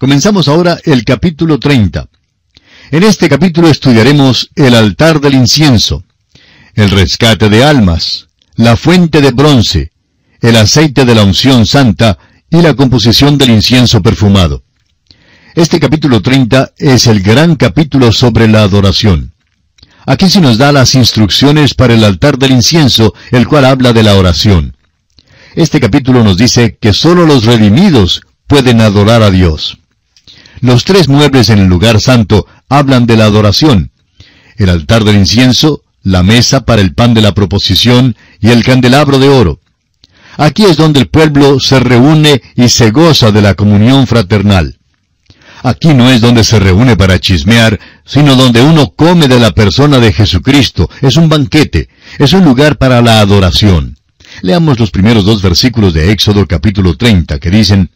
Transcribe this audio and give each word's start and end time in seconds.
Comenzamos 0.00 0.48
ahora 0.48 0.78
el 0.84 1.04
capítulo 1.04 1.58
30. 1.58 2.08
En 2.90 3.02
este 3.02 3.28
capítulo 3.28 3.68
estudiaremos 3.68 4.48
el 4.54 4.74
altar 4.74 5.20
del 5.20 5.34
incienso, 5.34 6.04
el 6.74 6.90
rescate 6.90 7.50
de 7.50 7.62
almas, 7.62 8.28
la 8.54 8.78
fuente 8.78 9.20
de 9.20 9.30
bronce, 9.32 9.92
el 10.40 10.56
aceite 10.56 11.04
de 11.04 11.14
la 11.14 11.22
unción 11.22 11.66
santa 11.66 12.16
y 12.48 12.62
la 12.62 12.72
composición 12.72 13.36
del 13.36 13.50
incienso 13.50 14.00
perfumado. 14.00 14.62
Este 15.54 15.78
capítulo 15.78 16.22
30 16.22 16.72
es 16.78 17.06
el 17.06 17.20
gran 17.20 17.56
capítulo 17.56 18.10
sobre 18.10 18.48
la 18.48 18.62
adoración. 18.62 19.34
Aquí 20.06 20.30
se 20.30 20.40
nos 20.40 20.56
da 20.56 20.72
las 20.72 20.94
instrucciones 20.94 21.74
para 21.74 21.92
el 21.92 22.04
altar 22.04 22.38
del 22.38 22.52
incienso, 22.52 23.12
el 23.32 23.46
cual 23.46 23.66
habla 23.66 23.92
de 23.92 24.02
la 24.02 24.14
oración. 24.14 24.74
Este 25.54 25.78
capítulo 25.78 26.24
nos 26.24 26.38
dice 26.38 26.78
que 26.80 26.94
sólo 26.94 27.26
los 27.26 27.44
redimidos 27.44 28.22
pueden 28.46 28.80
adorar 28.80 29.22
a 29.22 29.30
Dios. 29.30 29.79
Los 30.60 30.84
tres 30.84 31.08
muebles 31.08 31.48
en 31.48 31.58
el 31.58 31.66
lugar 31.66 32.00
santo 32.00 32.46
hablan 32.68 33.06
de 33.06 33.16
la 33.16 33.24
adoración. 33.24 33.90
El 34.56 34.68
altar 34.68 35.04
del 35.04 35.16
incienso, 35.16 35.82
la 36.02 36.22
mesa 36.22 36.64
para 36.64 36.82
el 36.82 36.94
pan 36.94 37.14
de 37.14 37.22
la 37.22 37.34
proposición 37.34 38.16
y 38.40 38.50
el 38.50 38.62
candelabro 38.62 39.18
de 39.18 39.28
oro. 39.28 39.60
Aquí 40.36 40.64
es 40.64 40.76
donde 40.76 41.00
el 41.00 41.08
pueblo 41.08 41.60
se 41.60 41.80
reúne 41.80 42.42
y 42.56 42.68
se 42.68 42.90
goza 42.90 43.30
de 43.32 43.42
la 43.42 43.54
comunión 43.54 44.06
fraternal. 44.06 44.78
Aquí 45.62 45.92
no 45.92 46.10
es 46.10 46.20
donde 46.20 46.44
se 46.44 46.58
reúne 46.58 46.96
para 46.96 47.18
chismear, 47.18 47.78
sino 48.06 48.34
donde 48.34 48.62
uno 48.62 48.92
come 48.96 49.28
de 49.28 49.38
la 49.38 49.52
persona 49.52 49.98
de 49.98 50.12
Jesucristo. 50.12 50.88
Es 51.02 51.16
un 51.16 51.28
banquete, 51.28 51.88
es 52.18 52.32
un 52.32 52.44
lugar 52.44 52.78
para 52.78 53.02
la 53.02 53.20
adoración. 53.20 53.98
Leamos 54.42 54.78
los 54.78 54.90
primeros 54.90 55.24
dos 55.24 55.42
versículos 55.42 55.92
de 55.92 56.12
Éxodo 56.12 56.46
capítulo 56.46 56.96
30, 56.96 57.38
que 57.38 57.50
dicen, 57.50 57.90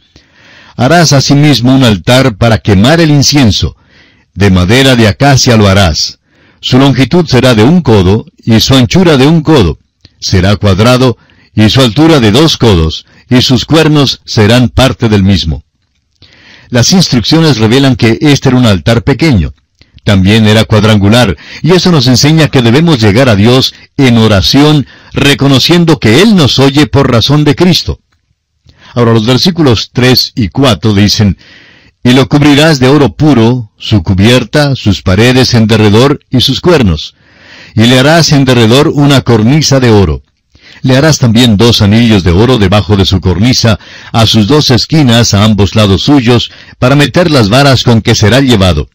Harás 0.77 1.12
asimismo 1.12 1.74
un 1.74 1.84
altar 1.84 2.37
para 2.37 2.59
quemar 2.59 3.01
el 3.01 3.10
incienso. 3.10 3.77
De 4.35 4.51
madera 4.51 4.96
de 4.96 5.07
acacia 5.07 5.57
lo 5.57 5.68
harás. 5.68 6.18
Su 6.60 6.79
longitud 6.79 7.26
será 7.26 7.54
de 7.54 7.62
un 7.62 7.82
codo 7.82 8.26
y 8.45 8.59
su 8.60 8.74
anchura 8.74 9.16
de 9.16 9.26
un 9.26 9.43
codo. 9.43 9.79
Será 10.21 10.57
cuadrado 10.57 11.16
y 11.54 11.68
su 11.71 11.80
altura 11.80 12.21
de 12.21 12.32
dos 12.32 12.57
codos, 12.57 13.07
y 13.30 13.40
sus 13.40 13.65
cuernos 13.65 14.21
serán 14.24 14.68
parte 14.68 15.09
del 15.09 15.23
mismo. 15.23 15.62
Las 16.68 16.93
instrucciones 16.93 17.59
revelan 17.59 17.96
que 17.96 18.18
este 18.21 18.49
era 18.49 18.59
un 18.59 18.66
altar 18.66 19.04
pequeño. 19.04 19.54
También 20.02 20.46
era 20.46 20.65
cuadrangular, 20.65 21.37
y 21.62 21.73
eso 21.73 21.90
nos 21.90 22.06
enseña 22.09 22.49
que 22.49 22.62
debemos 22.62 23.01
llegar 23.01 23.29
a 23.29 23.37
Dios 23.37 23.74
en 23.96 24.18
oración, 24.18 24.87
reconociendo 25.12 25.99
que 25.99 26.21
Él 26.21 26.34
nos 26.34 26.59
oye 26.59 26.87
por 26.87 27.10
razón 27.10 27.45
de 27.45 27.54
Cristo. 27.54 28.01
Ahora 28.95 29.12
los 29.12 29.26
versículos 29.26 29.90
3 29.92 30.32
y 30.37 30.48
4 30.48 30.95
dicen, 30.95 31.37
Y 32.02 32.12
lo 32.12 32.28
cubrirás 32.28 32.78
de 32.78 32.88
oro 32.88 33.14
puro, 33.14 33.73
su 33.76 34.02
cubierta, 34.02 34.76
sus 34.76 35.02
paredes 35.02 35.54
en 35.54 35.66
derredor 35.66 36.20
y 36.30 36.40
sus 36.40 36.60
cuernos. 36.60 37.15
Y 37.74 37.87
le 37.87 37.98
harás 37.98 38.32
en 38.32 38.45
derredor 38.45 38.88
una 38.88 39.22
cornisa 39.22 39.80
de 39.80 39.90
oro. 39.90 40.22
Le 40.82 40.96
harás 40.96 41.18
también 41.18 41.56
dos 41.56 41.82
anillos 41.82 42.22
de 42.22 42.30
oro 42.30 42.59
debajo 42.59 42.96
de 42.96 43.04
su 43.04 43.20
cornisa, 43.20 43.80
a 44.12 44.26
sus 44.26 44.46
dos 44.46 44.70
esquinas 44.70 45.34
a 45.34 45.45
ambos 45.45 45.74
lados 45.74 46.02
suyos, 46.02 46.52
para 46.78 46.95
meter 46.95 47.30
las 47.30 47.48
varas 47.48 47.82
con 47.82 48.00
que 48.00 48.15
será 48.15 48.40
llevado. 48.40 48.88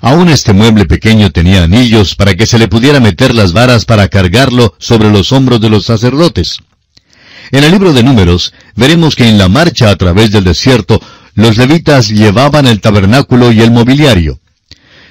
Aún 0.00 0.28
este 0.28 0.52
mueble 0.52 0.86
pequeño 0.86 1.30
tenía 1.30 1.62
anillos 1.62 2.14
para 2.14 2.34
que 2.34 2.46
se 2.46 2.58
le 2.58 2.68
pudiera 2.68 3.00
meter 3.00 3.34
las 3.34 3.52
varas 3.52 3.84
para 3.84 4.08
cargarlo 4.08 4.74
sobre 4.78 5.10
los 5.10 5.30
hombros 5.32 5.60
de 5.60 5.70
los 5.70 5.84
sacerdotes. 5.86 6.58
En 7.50 7.64
el 7.64 7.70
libro 7.70 7.92
de 7.92 8.02
números 8.02 8.52
veremos 8.74 9.14
que 9.14 9.28
en 9.28 9.38
la 9.38 9.48
marcha 9.48 9.90
a 9.90 9.96
través 9.96 10.30
del 10.30 10.44
desierto 10.44 11.00
los 11.34 11.56
levitas 11.56 12.08
llevaban 12.08 12.66
el 12.66 12.80
tabernáculo 12.80 13.52
y 13.52 13.60
el 13.60 13.70
mobiliario. 13.70 14.38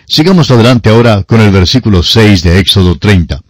Sigamos 0.08 0.52
adelante 0.52 0.90
ahora 0.90 1.24
con 1.24 1.42
el 1.42 1.52
versículo 1.52 2.04
6 2.04 2.44
de 2.44 2.60
Éxodo 2.60 2.98
30. 2.98 3.42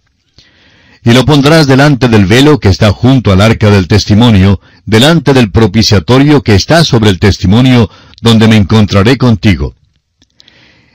Y 1.06 1.12
lo 1.12 1.26
pondrás 1.26 1.68
delante 1.68 2.08
del 2.08 2.26
velo 2.26 2.60
que 2.60 2.70
está 2.70 2.92
junto 2.92 3.32
al 3.32 3.42
arca 3.42 3.70
del 3.70 3.88
testimonio, 3.88 4.62
delante 4.86 5.34
del 5.34 5.52
propiciatorio 5.52 6.42
que 6.42 6.56
está 6.56 6.84
sobre 6.84 7.10
el 7.10 7.20
testimonio, 7.20 7.90
donde 8.22 8.48
me 8.48 8.56
encontraré 8.56 9.18
contigo. 9.18 9.76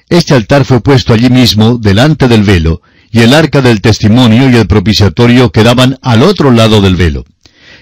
Este 0.09 0.35
altar 0.35 0.65
fue 0.65 0.81
puesto 0.81 1.13
allí 1.13 1.29
mismo, 1.29 1.77
delante 1.77 2.27
del 2.27 2.43
velo, 2.43 2.81
y 3.11 3.21
el 3.21 3.35
arca 3.35 3.61
del 3.61 3.83
testimonio 3.83 4.49
y 4.49 4.57
el 4.57 4.67
propiciatorio 4.67 5.53
quedaban 5.53 5.99
al 6.01 6.23
otro 6.23 6.51
lado 6.51 6.81
del 6.81 6.97
velo 6.97 7.25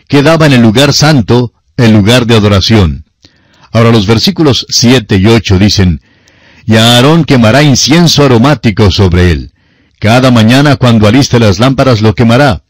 quedaba 0.09 0.47
en 0.47 0.55
el 0.55 0.62
lugar 0.62 0.93
santo, 0.93 1.53
el 1.77 1.93
lugar 1.93 2.27
de 2.27 2.37
adoración. 2.37 3.05
Ahora 3.72 3.91
los 3.91 4.06
versículos 4.06 4.67
7 4.69 5.17
y 5.17 5.27
8 5.27 5.59
dicen, 5.59 6.00
Y 6.65 6.77
Aarón 6.77 7.25
quemará 7.25 7.62
incienso 7.62 8.25
aromático 8.25 8.91
sobre 8.91 9.31
él. 9.31 9.53
Cada 9.99 10.31
mañana 10.31 10.77
cuando 10.77 11.06
aliste 11.06 11.39
las 11.39 11.59
lámparas 11.59 12.00
lo 12.00 12.15
quemará. 12.15 12.62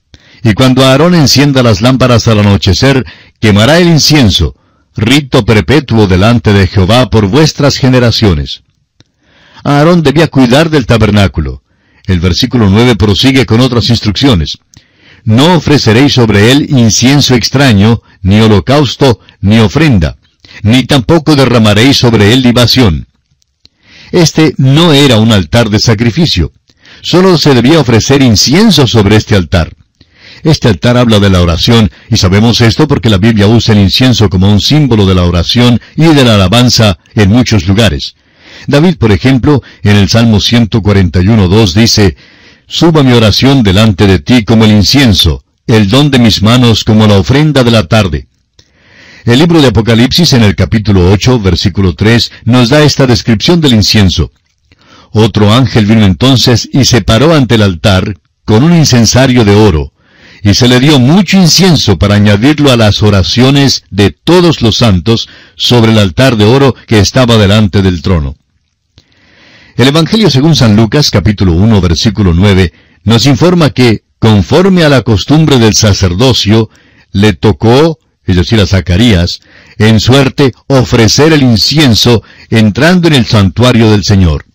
Y 0.43 0.55
cuando 0.55 0.85
Aarón 0.85 1.15
encienda 1.15 1.63
las 1.63 1.81
lámparas 1.81 2.29
al 2.29 2.41
anochecer, 2.41 3.05
quemará 3.41 3.79
el 3.79 3.89
incienso, 3.89 4.55
rito 4.97 5.45
perpetuo 5.45 6.07
delante 6.07 6.53
de 6.53 6.67
Jehová 6.67 7.11
por 7.11 7.27
vuestras 7.27 7.77
generaciones. 7.77 8.63
Aarón 9.65 10.03
debía 10.03 10.29
cuidar 10.29 10.71
del 10.71 10.87
tabernáculo. 10.87 11.63
El 12.05 12.21
versículo 12.21 12.71
9 12.71 12.95
prosigue 12.97 13.47
con 13.47 13.61
otras 13.61 13.91
instrucciones. 13.91 14.59
No 15.27 15.57
ofreceréis 15.57 16.13
sobre 16.13 16.53
él 16.53 16.67
incienso 16.71 17.35
extraño, 17.35 18.01
ni 18.23 18.39
holocausto, 18.41 19.19
ni 19.41 19.59
ofrenda, 19.59 20.19
ni 20.63 20.85
tampoco 20.85 21.35
derramaréis 21.35 21.97
sobre 21.97 22.33
él 22.33 22.43
libación. 22.43 23.09
Este 24.13 24.55
no 24.57 24.93
era 24.93 25.19
un 25.19 25.33
altar 25.33 25.69
de 25.69 25.81
sacrificio. 25.81 26.53
Solo 27.03 27.37
se 27.39 27.55
debía 27.55 27.81
ofrecer 27.81 28.23
incienso 28.23 28.87
sobre 28.87 29.17
este 29.17 29.35
altar. 29.35 29.75
Este 30.45 30.69
altar 30.69 30.97
habla 30.97 31.19
de 31.19 31.29
la 31.29 31.43
oración, 31.43 31.91
y 32.09 32.19
sabemos 32.19 32.61
esto 32.61 32.87
porque 32.87 33.11
la 33.11 33.19
Biblia 33.19 33.49
usa 33.49 33.75
el 33.75 33.81
incienso 33.81 34.31
como 34.31 34.49
un 34.49 34.61
símbolo 34.61 35.07
de 35.07 35.17
la 35.17 35.25
oración 35.25 35.81
y 35.97 36.05
de 36.05 36.25
la 36.25 36.37
alabanza 36.37 36.99
en 37.17 37.31
muchos 37.31 37.67
lugares. 37.67 38.15
David, 38.69 38.97
por 38.97 39.11
ejemplo, 39.11 39.61
en 39.83 39.97
el 39.97 40.09
Salmo 40.09 40.37
141.2 40.37 41.73
dice, 41.73 42.17
Suba 42.69 43.04
mi 43.04 43.12
oración 43.12 43.62
delante 43.62 44.09
de 44.09 44.19
ti 44.19 44.44
como 44.44 44.65
el 44.65 44.72
incienso, 44.72 45.44
el 45.69 45.88
don 45.88 46.10
de 46.10 46.19
mis 46.19 46.43
manos 46.43 46.82
como 46.82 47.06
la 47.06 47.16
ofrenda 47.16 47.62
de 47.62 47.71
la 47.71 47.87
tarde. 47.87 48.27
El 49.25 49.38
libro 49.38 49.62
de 49.62 49.69
Apocalipsis 49.69 50.32
en 50.32 50.43
el 50.43 50.56
capítulo 50.56 51.12
8, 51.12 51.38
versículo 51.38 51.94
3, 51.94 52.32
nos 52.44 52.69
da 52.69 52.82
esta 52.82 53.06
descripción 53.06 53.60
del 53.60 53.75
incienso. 53.75 54.32
Otro 55.12 55.53
ángel 55.53 55.87
vino 55.87 56.04
entonces 56.04 56.69
y 56.72 56.84
se 56.84 57.03
paró 57.03 57.34
ante 57.34 57.54
el 57.54 57.62
altar 57.62 58.19
con 58.44 58.65
un 58.65 58.75
incensario 58.75 59.44
de 59.44 59.54
oro, 59.54 59.93
y 60.43 60.54
se 60.54 60.66
le 60.66 60.81
dio 60.81 60.98
mucho 60.98 61.37
incienso 61.37 61.98
para 61.98 62.16
añadirlo 62.16 62.72
a 62.72 62.77
las 62.77 63.00
oraciones 63.00 63.84
de 63.91 64.10
todos 64.10 64.60
los 64.60 64.77
santos 64.77 65.28
sobre 65.54 65.93
el 65.93 65.98
altar 65.98 66.37
de 66.37 66.44
oro 66.44 66.75
que 66.88 66.98
estaba 66.98 67.37
delante 67.37 67.81
del 67.83 68.03
trono. 68.03 68.37
El 69.77 69.89
Evangelio 69.89 70.31
según 70.31 70.57
San 70.57 70.75
Lucas 70.75 71.11
capítulo 71.11 71.53
1 71.53 71.83
versículo 71.83 72.33
9 72.33 72.73
nos 73.05 73.27
informa 73.27 73.69
que, 73.69 74.05
conforme 74.19 74.85
a 74.85 74.89
la 74.89 75.03
costumbre 75.03 75.59
del 75.59 75.75
sacerdocio, 75.75 76.71
le 77.13 77.35
tocó, 77.35 77.99
es 78.25 78.37
decir, 78.37 78.59
a 78.59 78.67
Zacarías, 78.67 79.41
en 79.77 80.01
suerte 80.01 80.55
ofrecer 80.67 81.35
el 81.35 81.43
incienso 81.43 82.23
entrando 82.49 83.09
en 83.09 83.15
el 83.15 83.27
santuario 83.27 83.91
del 83.91 84.03
Señor. 84.03 84.47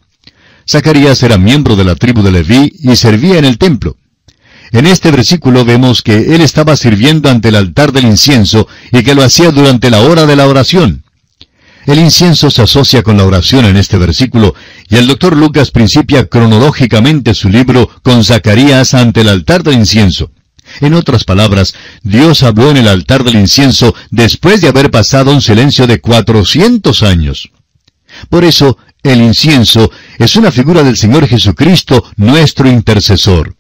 Zacarías 0.68 1.22
era 1.22 1.38
miembro 1.38 1.76
de 1.76 1.84
la 1.84 1.94
tribu 1.94 2.24
de 2.24 2.32
Leví 2.32 2.74
y 2.80 2.96
servía 2.96 3.38
en 3.38 3.46
el 3.46 3.60
templo. 3.60 3.98
En 4.72 4.88
este 4.88 5.12
versículo 5.12 5.66
vemos 5.66 6.02
que 6.02 6.34
él 6.34 6.42
estaba 6.42 6.76
sirviendo 6.76 7.30
ante 7.30 7.50
el 7.50 7.58
altar 7.58 7.92
del 7.92 8.06
incienso 8.06 8.68
y 8.92 9.04
que 9.04 9.14
lo 9.14 9.24
hacía 9.24 9.52
durante 9.52 9.92
la 9.92 10.02
hora 10.02 10.26
de 10.26 10.36
la 10.36 10.48
oración. 10.48 11.04
El 11.86 12.00
incienso 12.00 12.52
se 12.52 12.62
asocia 12.62 13.02
con 13.02 13.18
la 13.18 13.26
oración 13.26 13.66
en 13.66 13.78
este 13.78 13.98
versículo, 13.98 14.54
y 14.88 14.98
el 14.98 15.08
doctor 15.08 15.36
Lucas 15.36 15.72
principia 15.72 16.28
cronológicamente 16.28 17.34
su 17.34 17.50
libro 17.50 17.90
con 18.04 18.24
Zacarías 18.24 18.94
ante 18.94 19.22
el 19.22 19.30
altar 19.30 19.64
del 19.64 19.76
incienso. 19.76 20.32
En 20.80 20.94
otras 20.94 21.24
palabras, 21.24 21.74
Dios 22.04 22.44
habló 22.44 22.70
en 22.72 22.78
el 22.78 22.88
altar 22.88 23.24
del 23.24 23.36
incienso 23.36 23.96
después 24.10 24.62
de 24.62 24.70
haber 24.70 24.92
pasado 24.92 25.32
un 25.32 25.42
silencio 25.42 25.88
de 25.88 26.00
cuatrocientos 26.00 27.04
años. 27.04 27.52
Por 28.30 28.46
eso, 28.46 28.78
el 29.04 29.22
incienso 29.22 29.92
es 30.20 30.36
una 30.36 30.52
figura 30.52 30.84
del 30.84 30.98
Señor 30.98 31.28
Jesucristo, 31.28 32.06
nuestro 32.16 32.70
intercesor. 32.70 33.56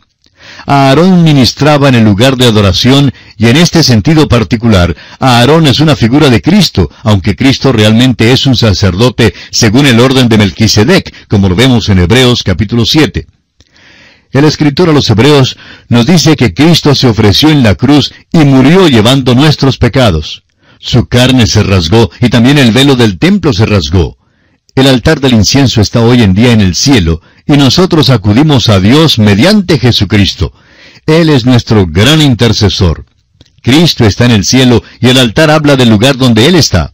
Aarón 0.65 1.23
ministraba 1.23 1.89
en 1.89 1.95
el 1.95 2.03
lugar 2.03 2.37
de 2.37 2.45
adoración 2.45 3.13
y 3.37 3.47
en 3.47 3.57
este 3.57 3.83
sentido 3.83 4.27
particular, 4.27 4.95
Aarón 5.19 5.67
es 5.67 5.79
una 5.79 5.95
figura 5.95 6.29
de 6.29 6.41
Cristo, 6.41 6.89
aunque 7.03 7.35
Cristo 7.35 7.71
realmente 7.71 8.31
es 8.31 8.45
un 8.45 8.55
sacerdote 8.55 9.33
según 9.49 9.85
el 9.85 9.99
orden 9.99 10.29
de 10.29 10.37
Melquisedec, 10.37 11.27
como 11.27 11.49
lo 11.49 11.55
vemos 11.55 11.89
en 11.89 11.99
Hebreos 11.99 12.43
capítulo 12.43 12.85
7. 12.85 13.27
El 14.31 14.45
escritor 14.45 14.89
a 14.89 14.93
los 14.93 15.09
Hebreos 15.09 15.57
nos 15.89 16.05
dice 16.05 16.35
que 16.35 16.53
Cristo 16.53 16.95
se 16.95 17.07
ofreció 17.07 17.49
en 17.49 17.63
la 17.63 17.75
cruz 17.75 18.13
y 18.31 18.39
murió 18.39 18.87
llevando 18.87 19.35
nuestros 19.35 19.77
pecados. 19.77 20.43
Su 20.79 21.07
carne 21.07 21.47
se 21.47 21.63
rasgó 21.63 22.09
y 22.21 22.29
también 22.29 22.57
el 22.57 22.71
velo 22.71 22.95
del 22.95 23.19
templo 23.19 23.51
se 23.53 23.65
rasgó. 23.65 24.17
El 24.75 24.87
altar 24.87 25.19
del 25.19 25.33
incienso 25.33 25.81
está 25.81 26.01
hoy 26.01 26.21
en 26.21 26.33
día 26.33 26.53
en 26.53 26.61
el 26.61 26.75
cielo 26.75 27.21
y 27.45 27.53
nosotros 27.53 28.09
acudimos 28.09 28.69
a 28.69 28.79
Dios 28.79 29.19
mediante 29.19 29.79
Jesucristo. 29.79 30.53
Él 31.05 31.29
es 31.29 31.45
nuestro 31.45 31.85
gran 31.87 32.21
intercesor. 32.21 33.05
Cristo 33.61 34.05
está 34.05 34.25
en 34.25 34.31
el 34.31 34.45
cielo 34.45 34.81
y 34.99 35.09
el 35.09 35.17
altar 35.17 35.51
habla 35.51 35.75
del 35.75 35.89
lugar 35.89 36.17
donde 36.17 36.47
Él 36.47 36.55
está. 36.55 36.93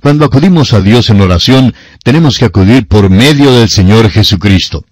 Cuando 0.00 0.24
acudimos 0.26 0.72
a 0.72 0.80
Dios 0.80 1.08
en 1.10 1.20
oración, 1.20 1.74
tenemos 2.02 2.38
que 2.38 2.44
acudir 2.44 2.86
por 2.86 3.08
medio 3.10 3.52
del 3.52 3.70
Señor 3.70 4.10
Jesucristo. 4.10 4.84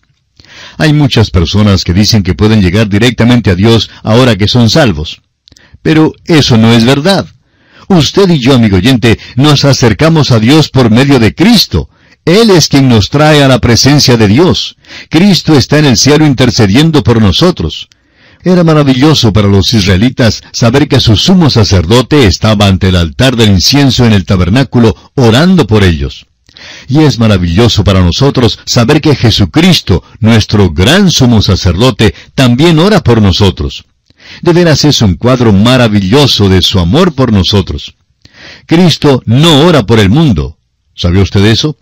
Hay 0.78 0.92
muchas 0.92 1.30
personas 1.30 1.84
que 1.84 1.92
dicen 1.92 2.22
que 2.22 2.34
pueden 2.34 2.62
llegar 2.62 2.88
directamente 2.88 3.50
a 3.50 3.54
Dios 3.54 3.90
ahora 4.02 4.36
que 4.36 4.48
son 4.48 4.70
salvos. 4.70 5.20
Pero 5.82 6.14
eso 6.24 6.56
no 6.56 6.72
es 6.72 6.84
verdad. 6.84 7.26
Usted 7.88 8.30
y 8.30 8.38
yo, 8.38 8.54
amigo 8.54 8.78
oyente, 8.78 9.18
nos 9.36 9.64
acercamos 9.64 10.30
a 10.30 10.40
Dios 10.40 10.70
por 10.70 10.90
medio 10.90 11.18
de 11.18 11.34
Cristo. 11.34 11.90
Él 12.24 12.50
es 12.50 12.68
quien 12.68 12.88
nos 12.88 13.10
trae 13.10 13.42
a 13.42 13.48
la 13.48 13.58
presencia 13.58 14.16
de 14.16 14.28
Dios. 14.28 14.76
Cristo 15.10 15.56
está 15.56 15.78
en 15.78 15.86
el 15.86 15.96
cielo 15.96 16.24
intercediendo 16.24 17.02
por 17.02 17.20
nosotros. 17.20 17.88
Era 18.44 18.64
maravilloso 18.64 19.32
para 19.32 19.48
los 19.48 19.72
israelitas 19.72 20.42
saber 20.52 20.88
que 20.88 21.00
su 21.00 21.16
sumo 21.16 21.50
sacerdote 21.50 22.26
estaba 22.26 22.66
ante 22.66 22.88
el 22.88 22.96
altar 22.96 23.36
del 23.36 23.50
incienso 23.50 24.04
en 24.04 24.12
el 24.12 24.24
tabernáculo 24.24 24.96
orando 25.14 25.66
por 25.66 25.84
ellos. 25.84 26.26
Y 26.88 27.00
es 27.00 27.18
maravilloso 27.18 27.82
para 27.82 28.02
nosotros 28.02 28.58
saber 28.66 29.00
que 29.00 29.16
Jesucristo, 29.16 30.04
nuestro 30.20 30.70
gran 30.70 31.10
sumo 31.10 31.42
sacerdote, 31.42 32.14
también 32.34 32.78
ora 32.78 33.00
por 33.00 33.20
nosotros. 33.20 33.84
De 34.42 34.52
veras 34.52 34.84
es 34.84 35.02
un 35.02 35.14
cuadro 35.14 35.52
maravilloso 35.52 36.48
de 36.48 36.62
su 36.62 36.78
amor 36.78 37.14
por 37.14 37.32
nosotros. 37.32 37.94
Cristo 38.66 39.22
no 39.26 39.66
ora 39.66 39.84
por 39.84 39.98
el 39.98 40.10
mundo. 40.10 40.58
¿Sabe 40.94 41.20
usted 41.20 41.44
eso? 41.44 41.76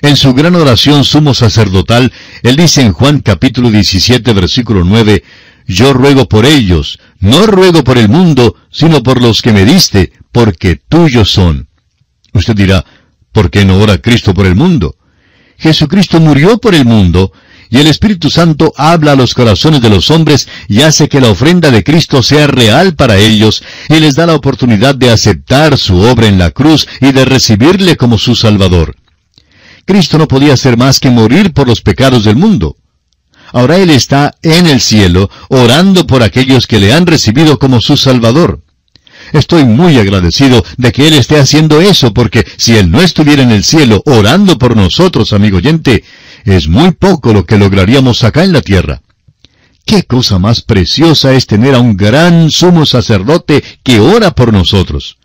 En 0.00 0.16
su 0.16 0.32
gran 0.34 0.54
oración 0.56 1.04
sumo 1.04 1.34
sacerdotal, 1.34 2.12
él 2.42 2.56
dice 2.56 2.82
en 2.82 2.92
Juan 2.92 3.20
capítulo 3.20 3.70
17 3.70 4.32
versículo 4.32 4.84
9, 4.84 5.22
yo 5.66 5.92
ruego 5.92 6.28
por 6.28 6.46
ellos, 6.46 6.98
no 7.20 7.46
ruego 7.46 7.84
por 7.84 7.98
el 7.98 8.08
mundo, 8.08 8.56
sino 8.70 9.02
por 9.02 9.22
los 9.22 9.42
que 9.42 9.52
me 9.52 9.64
diste, 9.64 10.12
porque 10.32 10.80
tuyos 10.88 11.30
son. 11.30 11.68
Usted 12.32 12.54
dirá, 12.54 12.84
¿por 13.32 13.50
qué 13.50 13.64
no 13.64 13.78
ora 13.78 13.98
Cristo 13.98 14.34
por 14.34 14.46
el 14.46 14.54
mundo? 14.54 14.96
Jesucristo 15.58 16.18
murió 16.18 16.58
por 16.58 16.74
el 16.74 16.84
mundo, 16.84 17.32
y 17.70 17.78
el 17.78 17.86
Espíritu 17.86 18.28
Santo 18.28 18.72
habla 18.76 19.12
a 19.12 19.16
los 19.16 19.34
corazones 19.34 19.80
de 19.80 19.88
los 19.88 20.10
hombres 20.10 20.46
y 20.68 20.82
hace 20.82 21.08
que 21.08 21.20
la 21.20 21.30
ofrenda 21.30 21.70
de 21.70 21.82
Cristo 21.84 22.22
sea 22.22 22.46
real 22.46 22.94
para 22.94 23.16
ellos, 23.16 23.62
y 23.88 24.00
les 24.00 24.16
da 24.16 24.26
la 24.26 24.34
oportunidad 24.34 24.94
de 24.94 25.10
aceptar 25.10 25.78
su 25.78 25.98
obra 25.98 26.26
en 26.26 26.38
la 26.38 26.50
cruz 26.50 26.86
y 27.00 27.12
de 27.12 27.24
recibirle 27.24 27.96
como 27.96 28.18
su 28.18 28.34
Salvador. 28.34 28.96
Cristo 29.84 30.18
no 30.18 30.28
podía 30.28 30.54
hacer 30.54 30.76
más 30.76 31.00
que 31.00 31.10
morir 31.10 31.52
por 31.52 31.66
los 31.66 31.80
pecados 31.80 32.24
del 32.24 32.36
mundo. 32.36 32.76
Ahora 33.52 33.76
Él 33.76 33.90
está 33.90 34.34
en 34.42 34.66
el 34.66 34.80
cielo 34.80 35.30
orando 35.48 36.06
por 36.06 36.22
aquellos 36.22 36.66
que 36.66 36.78
le 36.78 36.92
han 36.92 37.06
recibido 37.06 37.58
como 37.58 37.80
su 37.80 37.96
Salvador. 37.96 38.62
Estoy 39.32 39.64
muy 39.64 39.98
agradecido 39.98 40.64
de 40.78 40.92
que 40.92 41.08
Él 41.08 41.14
esté 41.14 41.38
haciendo 41.38 41.80
eso, 41.80 42.12
porque 42.12 42.46
si 42.56 42.76
Él 42.76 42.90
no 42.90 43.00
estuviera 43.00 43.42
en 43.42 43.50
el 43.50 43.64
cielo 43.64 44.02
orando 44.06 44.58
por 44.58 44.76
nosotros, 44.76 45.32
amigo 45.32 45.58
oyente, 45.58 46.02
es 46.44 46.68
muy 46.68 46.92
poco 46.92 47.32
lo 47.32 47.46
que 47.46 47.58
lograríamos 47.58 48.24
acá 48.24 48.42
en 48.44 48.52
la 48.52 48.62
tierra. 48.62 49.02
Qué 49.84 50.04
cosa 50.04 50.38
más 50.38 50.62
preciosa 50.62 51.32
es 51.34 51.46
tener 51.46 51.74
a 51.74 51.80
un 51.80 51.96
gran 51.96 52.50
sumo 52.50 52.86
sacerdote 52.86 53.62
que 53.82 54.00
ora 54.00 54.32
por 54.32 54.52
nosotros. 54.52 55.18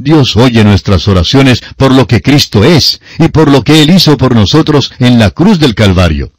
Dios 0.00 0.34
oye 0.36 0.64
nuestras 0.64 1.06
oraciones 1.08 1.62
por 1.76 1.92
lo 1.92 2.06
que 2.06 2.22
Cristo 2.22 2.64
es 2.64 3.02
y 3.18 3.28
por 3.28 3.50
lo 3.50 3.62
que 3.62 3.82
Él 3.82 3.90
hizo 3.90 4.16
por 4.16 4.34
nosotros 4.34 4.90
en 4.98 5.18
la 5.18 5.30
cruz 5.30 5.58
del 5.58 5.74
Calvario. 5.74 6.32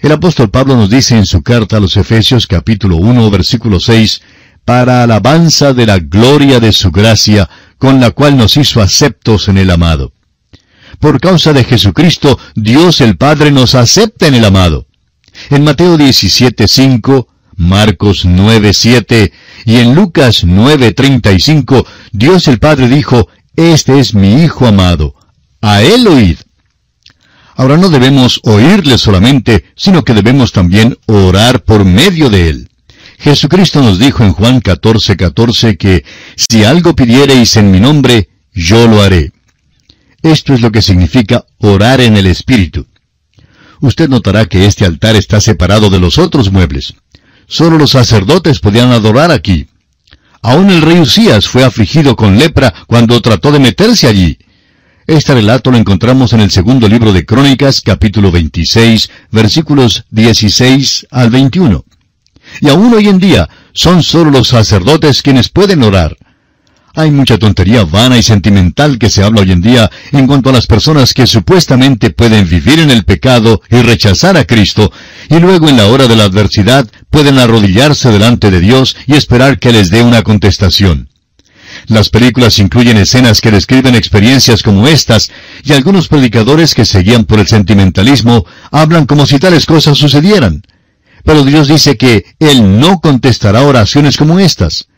El 0.00 0.12
apóstol 0.12 0.48
Pablo 0.48 0.76
nos 0.76 0.88
dice 0.88 1.16
en 1.16 1.26
su 1.26 1.42
carta 1.42 1.78
a 1.78 1.80
los 1.80 1.96
Efesios 1.96 2.46
capítulo 2.46 2.98
1 2.98 3.30
versículo 3.32 3.80
6, 3.80 4.22
para 4.64 5.02
alabanza 5.02 5.72
de 5.72 5.86
la 5.86 5.98
gloria 5.98 6.60
de 6.60 6.72
su 6.72 6.92
gracia, 6.92 7.50
con 7.78 8.00
la 8.00 8.12
cual 8.12 8.36
nos 8.36 8.56
hizo 8.56 8.80
aceptos 8.80 9.48
en 9.48 9.58
el 9.58 9.68
amado. 9.68 10.12
Por 11.00 11.20
causa 11.20 11.52
de 11.52 11.64
Jesucristo, 11.64 12.38
Dios 12.54 13.00
el 13.00 13.16
Padre 13.16 13.50
nos 13.50 13.74
acepta 13.74 14.28
en 14.28 14.36
el 14.36 14.44
amado. 14.44 14.86
En 15.50 15.64
Mateo 15.64 15.96
17, 15.96 16.68
5, 16.68 17.28
Marcos 17.56 18.24
9, 18.24 18.72
7 18.72 19.32
y 19.64 19.76
en 19.76 19.94
Lucas 19.94 20.44
9, 20.44 20.92
35, 20.92 21.86
Dios 22.12 22.48
el 22.48 22.58
Padre 22.58 22.88
dijo, 22.88 23.28
Este 23.56 23.98
es 23.98 24.14
mi 24.14 24.42
Hijo 24.42 24.66
amado, 24.66 25.14
a 25.60 25.82
él 25.82 26.06
oíd. 26.06 26.36
Ahora 27.54 27.78
no 27.78 27.88
debemos 27.88 28.40
oírle 28.44 28.98
solamente, 28.98 29.64
sino 29.76 30.04
que 30.04 30.12
debemos 30.12 30.52
también 30.52 30.98
orar 31.06 31.64
por 31.64 31.84
medio 31.86 32.28
de 32.28 32.50
él. 32.50 32.68
Jesucristo 33.18 33.80
nos 33.80 33.98
dijo 33.98 34.22
en 34.22 34.32
Juan 34.32 34.60
14, 34.60 35.16
14 35.16 35.78
que 35.78 36.04
si 36.36 36.64
algo 36.64 36.94
pidiereis 36.94 37.56
en 37.56 37.70
mi 37.70 37.80
nombre, 37.80 38.28
yo 38.52 38.86
lo 38.86 39.02
haré. 39.02 39.32
Esto 40.22 40.52
es 40.52 40.60
lo 40.60 40.70
que 40.70 40.82
significa 40.82 41.46
orar 41.58 42.02
en 42.02 42.18
el 42.18 42.26
Espíritu. 42.26 42.86
Usted 43.80 44.08
notará 44.08 44.46
que 44.46 44.66
este 44.66 44.84
altar 44.84 45.16
está 45.16 45.40
separado 45.40 45.90
de 45.90 46.00
los 46.00 46.18
otros 46.18 46.50
muebles. 46.50 46.94
Solo 47.48 47.78
los 47.78 47.90
sacerdotes 47.90 48.58
podían 48.60 48.90
adorar 48.92 49.30
aquí. 49.30 49.68
Aún 50.42 50.70
el 50.70 50.82
rey 50.82 50.98
Usías 50.98 51.46
fue 51.46 51.64
afligido 51.64 52.16
con 52.16 52.38
lepra 52.38 52.72
cuando 52.86 53.20
trató 53.20 53.52
de 53.52 53.58
meterse 53.58 54.08
allí. 54.08 54.38
Este 55.06 55.34
relato 55.34 55.70
lo 55.70 55.76
encontramos 55.76 56.32
en 56.32 56.40
el 56.40 56.50
segundo 56.50 56.88
libro 56.88 57.12
de 57.12 57.24
Crónicas, 57.24 57.80
capítulo 57.80 58.32
26, 58.32 59.10
versículos 59.30 60.04
16 60.10 61.06
al 61.10 61.30
21. 61.30 61.84
Y 62.60 62.68
aún 62.68 62.92
hoy 62.94 63.08
en 63.08 63.20
día 63.20 63.48
son 63.72 64.02
solo 64.02 64.30
los 64.30 64.48
sacerdotes 64.48 65.22
quienes 65.22 65.48
pueden 65.48 65.84
orar. 65.84 66.16
Hay 66.98 67.10
mucha 67.10 67.36
tontería 67.36 67.84
vana 67.84 68.16
y 68.16 68.22
sentimental 68.22 68.98
que 68.98 69.10
se 69.10 69.22
habla 69.22 69.42
hoy 69.42 69.52
en 69.52 69.60
día 69.60 69.90
en 70.12 70.26
cuanto 70.26 70.48
a 70.48 70.52
las 70.54 70.66
personas 70.66 71.12
que 71.12 71.26
supuestamente 71.26 72.08
pueden 72.08 72.48
vivir 72.48 72.78
en 72.78 72.90
el 72.90 73.04
pecado 73.04 73.60
y 73.68 73.82
rechazar 73.82 74.38
a 74.38 74.46
Cristo, 74.46 74.90
y 75.28 75.38
luego 75.38 75.68
en 75.68 75.76
la 75.76 75.88
hora 75.88 76.08
de 76.08 76.16
la 76.16 76.24
adversidad 76.24 76.88
pueden 77.10 77.38
arrodillarse 77.38 78.10
delante 78.10 78.50
de 78.50 78.60
Dios 78.60 78.96
y 79.06 79.12
esperar 79.12 79.58
que 79.58 79.72
les 79.72 79.90
dé 79.90 80.02
una 80.02 80.22
contestación. 80.22 81.10
Las 81.86 82.08
películas 82.08 82.58
incluyen 82.58 82.96
escenas 82.96 83.42
que 83.42 83.50
describen 83.50 83.94
experiencias 83.94 84.62
como 84.62 84.88
estas, 84.88 85.30
y 85.64 85.74
algunos 85.74 86.08
predicadores 86.08 86.74
que 86.74 86.86
se 86.86 87.02
guían 87.02 87.26
por 87.26 87.40
el 87.40 87.46
sentimentalismo 87.46 88.46
hablan 88.70 89.04
como 89.04 89.26
si 89.26 89.38
tales 89.38 89.66
cosas 89.66 89.98
sucedieran. 89.98 90.62
Pero 91.24 91.44
Dios 91.44 91.68
dice 91.68 91.98
que 91.98 92.24
Él 92.38 92.80
no 92.80 93.00
contestará 93.00 93.64
oraciones 93.64 94.16
como 94.16 94.40
estas. 94.40 94.88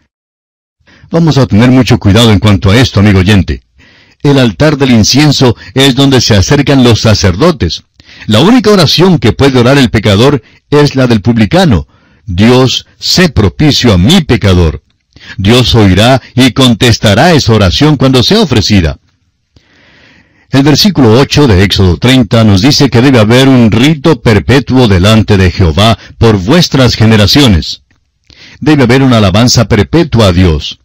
Vamos 1.10 1.38
a 1.38 1.46
tener 1.46 1.70
mucho 1.70 1.98
cuidado 1.98 2.32
en 2.32 2.38
cuanto 2.38 2.70
a 2.70 2.76
esto, 2.76 3.00
amigo 3.00 3.20
oyente. 3.20 3.62
El 4.22 4.38
altar 4.38 4.76
del 4.76 4.90
incienso 4.90 5.56
es 5.72 5.94
donde 5.94 6.20
se 6.20 6.36
acercan 6.36 6.84
los 6.84 7.00
sacerdotes. 7.00 7.84
La 8.26 8.40
única 8.40 8.70
oración 8.70 9.18
que 9.18 9.32
puede 9.32 9.58
orar 9.58 9.78
el 9.78 9.90
pecador 9.90 10.42
es 10.70 10.96
la 10.96 11.06
del 11.06 11.22
publicano. 11.22 11.88
Dios, 12.26 12.86
sé 12.98 13.30
propicio 13.30 13.94
a 13.94 13.98
mi 13.98 14.20
pecador. 14.20 14.82
Dios 15.38 15.74
oirá 15.74 16.20
y 16.34 16.52
contestará 16.52 17.32
esa 17.32 17.54
oración 17.54 17.96
cuando 17.96 18.22
sea 18.22 18.40
ofrecida. 18.40 18.98
El 20.50 20.62
versículo 20.62 21.18
8 21.18 21.46
de 21.46 21.62
Éxodo 21.62 21.96
30 21.96 22.44
nos 22.44 22.60
dice 22.60 22.90
que 22.90 23.00
debe 23.00 23.18
haber 23.18 23.48
un 23.48 23.70
rito 23.70 24.20
perpetuo 24.20 24.88
delante 24.88 25.38
de 25.38 25.50
Jehová 25.50 25.98
por 26.18 26.36
vuestras 26.36 26.96
generaciones. 26.96 27.82
Debe 28.60 28.82
haber 28.82 29.02
una 29.02 29.18
alabanza 29.18 29.68
perpetua 29.68 30.28
a 30.28 30.32
Dios. 30.32 30.80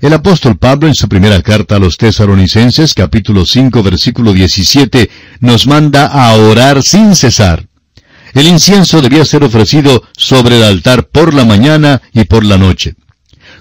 El 0.00 0.12
apóstol 0.12 0.56
Pablo 0.56 0.86
en 0.86 0.94
su 0.94 1.08
primera 1.08 1.42
carta 1.42 1.74
a 1.74 1.78
los 1.80 1.96
tesaronicenses, 1.96 2.94
capítulo 2.94 3.44
5, 3.44 3.82
versículo 3.82 4.32
17, 4.32 5.10
nos 5.40 5.66
manda 5.66 6.06
a 6.06 6.36
orar 6.36 6.84
sin 6.84 7.16
cesar. 7.16 7.66
El 8.32 8.46
incienso 8.46 9.02
debía 9.02 9.24
ser 9.24 9.42
ofrecido 9.42 10.04
sobre 10.16 10.58
el 10.58 10.62
altar 10.62 11.08
por 11.08 11.34
la 11.34 11.44
mañana 11.44 12.00
y 12.12 12.24
por 12.24 12.44
la 12.44 12.58
noche. 12.58 12.94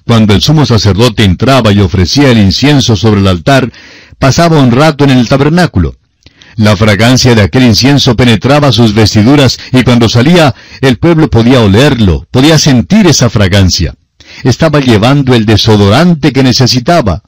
Cuando 0.06 0.36
el 0.36 0.44
sumo 0.44 0.68
sacerdote 0.68 1.24
entraba 1.24 1.72
y 1.72 1.80
ofrecía 1.80 2.30
el 2.30 2.38
incienso 2.38 2.96
sobre 2.96 3.22
el 3.22 3.28
altar, 3.28 3.72
pasaba 4.20 4.62
un 4.62 4.72
rato 4.72 5.06
en 5.06 5.10
el 5.12 5.28
tabernáculo. 5.28 5.96
La 6.56 6.78
fragancia 6.78 7.34
de 7.34 7.42
aquel 7.42 7.64
incienso 7.64 8.16
penetraba 8.16 8.72
sus 8.72 8.94
vestiduras 8.94 9.58
y 9.72 9.82
cuando 9.82 10.08
salía 10.08 10.54
el 10.82 10.98
pueblo 10.98 11.32
podía 11.32 11.62
olerlo, 11.62 12.28
podía 12.30 12.60
sentir 12.60 13.08
esa 13.08 13.32
fragancia. 13.32 13.96
Estaba 14.44 14.80
llevando 14.80 15.34
el 15.34 15.46
desodorante 15.46 16.32
que 16.32 16.44
necesitaba. 16.44 17.24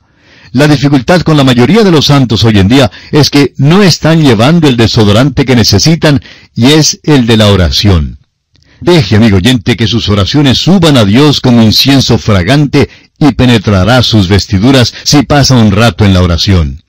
La 0.51 0.67
dificultad 0.67 1.21
con 1.21 1.37
la 1.37 1.43
mayoría 1.43 1.83
de 1.83 1.91
los 1.91 2.05
santos 2.05 2.43
hoy 2.43 2.57
en 2.57 2.67
día 2.67 2.91
es 3.11 3.29
que 3.29 3.53
no 3.57 3.83
están 3.83 4.21
llevando 4.21 4.67
el 4.67 4.77
desodorante 4.77 5.45
que 5.45 5.55
necesitan 5.55 6.21
y 6.55 6.67
es 6.67 6.99
el 7.03 7.27
de 7.27 7.37
la 7.37 7.47
oración. 7.47 8.17
Deje, 8.81 9.17
amigo 9.17 9.37
oyente, 9.37 9.75
que 9.75 9.87
sus 9.87 10.07
oraciones 10.09 10.57
suban 10.57 10.97
a 10.97 11.05
Dios 11.05 11.41
como 11.41 11.61
incienso 11.61 12.17
fragante 12.17 12.89
y 13.19 13.33
penetrará 13.33 14.01
sus 14.01 14.27
vestiduras 14.27 14.93
si 15.03 15.23
pasa 15.23 15.55
un 15.55 15.71
rato 15.71 16.05
en 16.05 16.13
la 16.13 16.21
oración. 16.21 16.81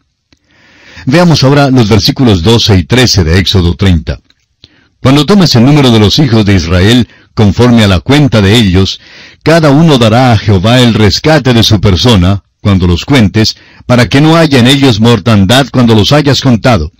Veamos 1.06 1.42
ahora 1.42 1.70
los 1.70 1.88
versículos 1.88 2.42
12 2.42 2.78
y 2.78 2.84
13 2.84 3.24
de 3.24 3.38
Éxodo 3.38 3.74
30. 3.74 4.20
Cuando 5.00 5.26
tomes 5.26 5.54
el 5.56 5.64
número 5.64 5.90
de 5.90 5.98
los 5.98 6.18
hijos 6.18 6.44
de 6.44 6.54
Israel, 6.54 7.08
conforme 7.34 7.84
a 7.84 7.88
la 7.88 8.00
cuenta 8.00 8.42
de 8.42 8.54
ellos, 8.56 9.00
cada 9.42 9.70
uno 9.70 9.98
dará 9.98 10.32
a 10.32 10.38
Jehová 10.38 10.80
el 10.80 10.94
rescate 10.94 11.54
de 11.54 11.62
su 11.62 11.80
persona, 11.80 12.42
cuando 12.60 12.86
los 12.86 13.04
cuentes, 13.04 13.56
para 13.86 14.08
que 14.08 14.20
no 14.20 14.36
haya 14.36 14.58
en 14.58 14.66
ellos 14.66 15.00
mortandad 15.00 15.66
cuando 15.72 15.94
los 15.94 16.12
hayas 16.12 16.40
contado. 16.40 16.92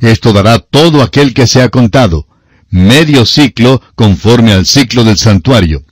Esto 0.00 0.32
dará 0.32 0.58
todo 0.58 1.02
aquel 1.02 1.32
que 1.32 1.46
sea 1.46 1.68
contado, 1.70 2.26
medio 2.70 3.24
ciclo 3.24 3.80
conforme 3.94 4.52
al 4.52 4.66
ciclo 4.66 5.04
del 5.04 5.16
santuario. 5.16 5.82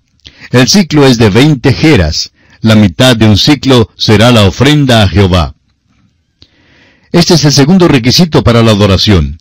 El 0.51 0.69
ciclo 0.69 1.07
es 1.07 1.17
de 1.19 1.31
veinte 1.31 1.73
jeras, 1.73 2.33
la 2.61 2.75
mitad 2.75 3.17
de 3.17 3.27
un 3.27 3.39
ciclo 3.39 3.91
será 3.97 4.33
la 4.33 4.45
ofrenda 4.45 5.03
a 5.03 5.09
Jehová. 5.09 5.55
Este 7.13 7.35
es 7.35 7.45
el 7.45 7.53
segundo 7.53 7.89
requisito 7.89 8.45
para 8.45 8.63
la 8.63 8.73
adoración. 8.73 9.39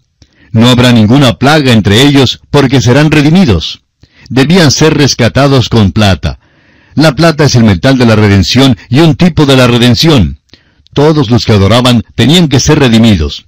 No 0.52 0.70
habrá 0.70 0.92
ninguna 0.92 1.38
plaga 1.38 1.74
entre 1.74 2.02
ellos 2.02 2.42
porque 2.50 2.82
serán 2.82 3.12
redimidos. 3.12 3.82
Debían 4.30 4.72
ser 4.72 4.96
rescatados 4.96 5.70
con 5.70 5.92
plata. 5.92 6.40
La 6.94 7.16
plata 7.16 7.46
es 7.46 7.56
el 7.56 7.64
metal 7.64 7.98
de 7.98 8.06
la 8.06 8.16
redención 8.16 8.78
y 8.90 9.00
un 9.00 9.16
tipo 9.16 9.46
de 9.46 9.58
la 9.58 9.68
redención. 9.68 10.40
Todos 10.94 11.30
los 11.30 11.46
que 11.46 11.54
adoraban 11.54 12.04
tenían 12.16 12.48
que 12.48 12.60
ser 12.60 12.80
redimidos. 12.80 13.48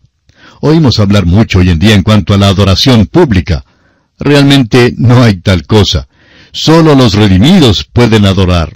Oímos 0.60 1.00
hablar 1.00 1.26
mucho 1.26 1.60
hoy 1.60 1.70
en 1.70 1.80
día 1.80 1.96
en 1.96 2.04
cuanto 2.04 2.34
a 2.34 2.38
la 2.38 2.48
adoración 2.48 3.08
pública. 3.08 3.64
Realmente 4.20 4.94
no 4.98 5.24
hay 5.24 5.36
tal 5.36 5.66
cosa. 5.66 6.08
Solo 6.52 6.96
los 6.96 7.14
redimidos 7.14 7.84
pueden 7.84 8.26
adorar. 8.26 8.74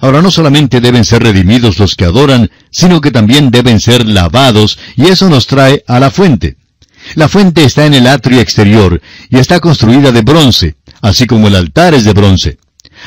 Ahora 0.00 0.22
no 0.22 0.30
solamente 0.30 0.80
deben 0.80 1.04
ser 1.04 1.22
redimidos 1.22 1.78
los 1.78 1.94
que 1.94 2.04
adoran, 2.04 2.50
sino 2.70 3.00
que 3.00 3.10
también 3.10 3.50
deben 3.50 3.80
ser 3.80 4.06
lavados, 4.06 4.78
y 4.96 5.06
eso 5.06 5.28
nos 5.28 5.46
trae 5.46 5.84
a 5.86 5.98
la 5.98 6.10
fuente. 6.10 6.56
La 7.14 7.28
fuente 7.28 7.64
está 7.64 7.86
en 7.86 7.94
el 7.94 8.06
atrio 8.06 8.40
exterior, 8.40 9.00
y 9.30 9.38
está 9.38 9.58
construida 9.60 10.12
de 10.12 10.22
bronce, 10.22 10.76
así 11.00 11.26
como 11.26 11.48
el 11.48 11.56
altar 11.56 11.94
es 11.94 12.04
de 12.04 12.12
bronce. 12.12 12.58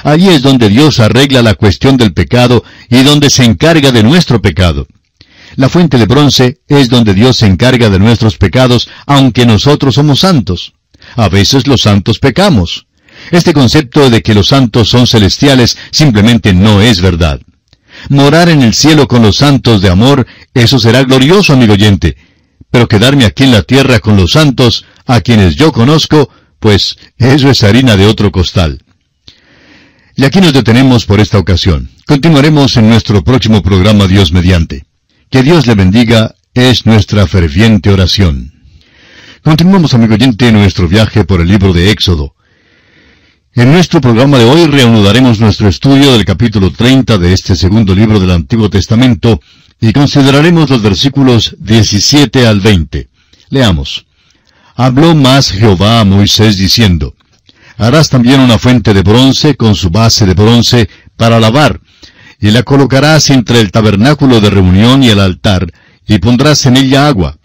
Allí 0.03 0.29
es 0.29 0.41
donde 0.41 0.69
Dios 0.69 0.99
arregla 0.99 1.41
la 1.41 1.55
cuestión 1.55 1.97
del 1.97 2.13
pecado 2.13 2.63
y 2.89 3.03
donde 3.03 3.29
se 3.29 3.43
encarga 3.43 3.91
de 3.91 4.03
nuestro 4.03 4.41
pecado. 4.41 4.87
La 5.55 5.69
fuente 5.69 5.97
de 5.97 6.05
bronce 6.05 6.59
es 6.67 6.89
donde 6.89 7.13
Dios 7.13 7.37
se 7.37 7.47
encarga 7.47 7.89
de 7.89 7.99
nuestros 7.99 8.37
pecados, 8.37 8.89
aunque 9.05 9.45
nosotros 9.45 9.95
somos 9.95 10.19
santos. 10.19 10.73
A 11.15 11.29
veces 11.29 11.67
los 11.67 11.81
santos 11.81 12.19
pecamos. 12.19 12.85
Este 13.31 13.53
concepto 13.53 14.09
de 14.09 14.21
que 14.21 14.33
los 14.33 14.47
santos 14.47 14.89
son 14.89 15.07
celestiales 15.07 15.77
simplemente 15.91 16.53
no 16.53 16.81
es 16.81 17.01
verdad. 17.01 17.41
Morar 18.09 18.49
en 18.49 18.61
el 18.61 18.73
cielo 18.73 19.07
con 19.07 19.21
los 19.21 19.37
santos 19.37 19.81
de 19.81 19.89
amor, 19.89 20.25
eso 20.53 20.79
será 20.79 21.03
glorioso, 21.03 21.53
amigo 21.53 21.73
oyente. 21.73 22.15
Pero 22.71 22.87
quedarme 22.87 23.25
aquí 23.25 23.43
en 23.43 23.51
la 23.51 23.63
tierra 23.63 23.99
con 23.99 24.15
los 24.15 24.31
santos, 24.31 24.85
a 25.05 25.21
quienes 25.21 25.55
yo 25.55 25.71
conozco, 25.71 26.29
pues 26.59 26.97
eso 27.17 27.49
es 27.49 27.63
harina 27.63 27.97
de 27.97 28.05
otro 28.05 28.31
costal. 28.31 28.83
Y 30.15 30.25
aquí 30.25 30.41
nos 30.41 30.53
detenemos 30.53 31.05
por 31.05 31.19
esta 31.19 31.39
ocasión. 31.39 31.89
Continuaremos 32.05 32.75
en 32.77 32.89
nuestro 32.89 33.23
próximo 33.23 33.63
programa 33.63 34.07
Dios 34.07 34.31
mediante. 34.31 34.85
Que 35.29 35.43
Dios 35.43 35.65
le 35.65 35.75
bendiga 35.75 36.35
es 36.53 36.85
nuestra 36.85 37.25
ferviente 37.27 37.89
oración. 37.89 38.53
Continuamos, 39.43 39.93
amigo 39.93 40.15
oyente, 40.15 40.51
nuestro 40.51 40.87
viaje 40.87 41.23
por 41.23 41.39
el 41.39 41.47
libro 41.47 41.71
de 41.71 41.91
Éxodo. 41.91 42.35
En 43.53 43.71
nuestro 43.71 44.01
programa 44.01 44.37
de 44.37 44.45
hoy 44.45 44.65
reanudaremos 44.65 45.39
nuestro 45.39 45.69
estudio 45.69 46.11
del 46.11 46.25
capítulo 46.25 46.71
30 46.71 47.17
de 47.17 47.33
este 47.33 47.55
segundo 47.55 47.95
libro 47.95 48.19
del 48.19 48.31
Antiguo 48.31 48.69
Testamento 48.69 49.39
y 49.79 49.93
consideraremos 49.93 50.69
los 50.69 50.81
versículos 50.81 51.55
17 51.59 52.45
al 52.45 52.59
20. 52.59 53.07
Leamos. 53.49 54.05
Habló 54.81 55.13
más 55.13 55.51
Jehová 55.51 55.99
a 55.99 56.05
Moisés 56.05 56.57
diciendo, 56.57 57.13
Harás 57.77 58.09
también 58.09 58.39
una 58.39 58.57
fuente 58.57 58.93
de 58.93 59.01
bronce 59.01 59.57
con 59.57 59.75
su 59.75 59.89
base 59.89 60.25
de 60.25 60.33
bronce 60.33 60.89
para 61.17 61.37
lavar, 61.37 61.81
y 62.39 62.49
la 62.51 62.63
colocarás 62.63 63.29
entre 63.29 63.59
el 63.59 63.73
tabernáculo 63.73 64.39
de 64.39 64.49
reunión 64.49 65.03
y 65.03 65.09
el 65.09 65.19
altar, 65.19 65.69
y 66.07 66.19
pondrás 66.19 66.65
en 66.65 66.77
ella 66.77 67.07
agua. 67.07 67.39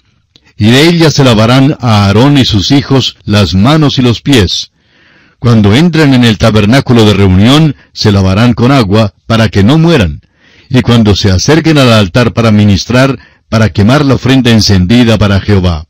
Y 0.56 0.66
de 0.66 0.88
ella 0.88 1.10
se 1.10 1.24
lavarán 1.24 1.76
a 1.80 2.04
Aarón 2.04 2.38
y 2.38 2.44
sus 2.44 2.70
hijos 2.70 3.16
las 3.24 3.52
manos 3.52 3.98
y 3.98 4.02
los 4.02 4.20
pies, 4.20 4.70
cuando 5.40 5.74
entren 5.74 6.14
en 6.14 6.22
el 6.22 6.38
tabernáculo 6.38 7.04
de 7.04 7.14
reunión, 7.14 7.74
se 7.92 8.12
lavarán 8.12 8.54
con 8.54 8.70
agua, 8.70 9.12
para 9.26 9.48
que 9.48 9.64
no 9.64 9.76
mueran. 9.76 10.20
Y 10.70 10.82
cuando 10.82 11.16
se 11.16 11.32
acerquen 11.32 11.78
al 11.78 11.92
altar 11.94 12.32
para 12.32 12.52
ministrar, 12.52 13.18
para 13.48 13.70
quemar 13.70 14.04
la 14.04 14.14
ofrenda 14.14 14.52
encendida 14.52 15.18
para 15.18 15.40
Jehová. 15.40 15.86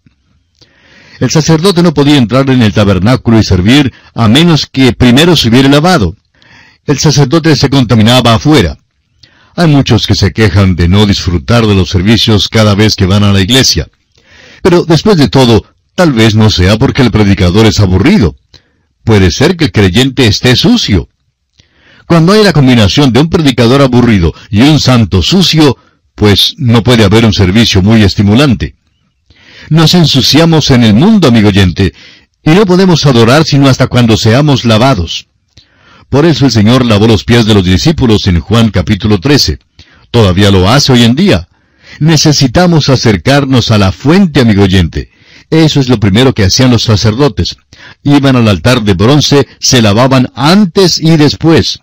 El 1.20 1.30
sacerdote 1.30 1.82
no 1.82 1.94
podía 1.94 2.16
entrar 2.16 2.48
en 2.50 2.62
el 2.62 2.72
tabernáculo 2.72 3.38
y 3.38 3.44
servir 3.44 3.92
a 4.14 4.28
menos 4.28 4.66
que 4.66 4.92
primero 4.92 5.36
se 5.36 5.48
hubiera 5.48 5.68
lavado. 5.68 6.16
El 6.86 6.98
sacerdote 6.98 7.56
se 7.56 7.70
contaminaba 7.70 8.34
afuera. 8.34 8.76
Hay 9.56 9.68
muchos 9.68 10.06
que 10.06 10.14
se 10.14 10.32
quejan 10.32 10.74
de 10.74 10.88
no 10.88 11.06
disfrutar 11.06 11.66
de 11.66 11.74
los 11.74 11.88
servicios 11.88 12.48
cada 12.48 12.74
vez 12.74 12.96
que 12.96 13.06
van 13.06 13.22
a 13.22 13.32
la 13.32 13.40
iglesia. 13.40 13.88
Pero 14.62 14.84
después 14.84 15.16
de 15.16 15.28
todo, 15.28 15.64
tal 15.94 16.12
vez 16.12 16.34
no 16.34 16.50
sea 16.50 16.76
porque 16.76 17.02
el 17.02 17.12
predicador 17.12 17.66
es 17.66 17.78
aburrido. 17.78 18.34
Puede 19.04 19.30
ser 19.30 19.56
que 19.56 19.66
el 19.66 19.72
creyente 19.72 20.26
esté 20.26 20.56
sucio. 20.56 21.08
Cuando 22.06 22.32
hay 22.32 22.42
la 22.42 22.52
combinación 22.52 23.12
de 23.12 23.20
un 23.20 23.30
predicador 23.30 23.80
aburrido 23.80 24.34
y 24.50 24.62
un 24.62 24.80
santo 24.80 25.22
sucio, 25.22 25.76
pues 26.14 26.54
no 26.58 26.82
puede 26.82 27.04
haber 27.04 27.24
un 27.24 27.32
servicio 27.32 27.80
muy 27.82 28.02
estimulante. 28.02 28.74
Nos 29.68 29.94
ensuciamos 29.94 30.70
en 30.70 30.84
el 30.84 30.94
mundo, 30.94 31.28
amigo 31.28 31.48
oyente, 31.48 31.94
y 32.42 32.50
no 32.50 32.66
podemos 32.66 33.06
adorar 33.06 33.44
sino 33.44 33.68
hasta 33.68 33.86
cuando 33.86 34.16
seamos 34.16 34.64
lavados. 34.64 35.26
Por 36.08 36.26
eso 36.26 36.44
el 36.44 36.52
Señor 36.52 36.84
lavó 36.84 37.06
los 37.06 37.24
pies 37.24 37.46
de 37.46 37.54
los 37.54 37.64
discípulos 37.64 38.26
en 38.26 38.40
Juan 38.40 38.70
capítulo 38.70 39.20
13. 39.20 39.58
Todavía 40.10 40.50
lo 40.50 40.68
hace 40.68 40.92
hoy 40.92 41.04
en 41.04 41.14
día. 41.14 41.48
Necesitamos 41.98 42.88
acercarnos 42.88 43.70
a 43.70 43.78
la 43.78 43.92
fuente, 43.92 44.40
amigo 44.40 44.64
oyente. 44.64 45.10
Eso 45.50 45.80
es 45.80 45.88
lo 45.88 46.00
primero 46.00 46.34
que 46.34 46.44
hacían 46.44 46.70
los 46.70 46.82
sacerdotes 46.82 47.56
iban 48.02 48.36
al 48.36 48.48
altar 48.48 48.82
de 48.82 48.94
bronce, 48.94 49.46
se 49.60 49.82
lavaban 49.82 50.30
antes 50.34 51.00
y 51.00 51.16
después. 51.16 51.80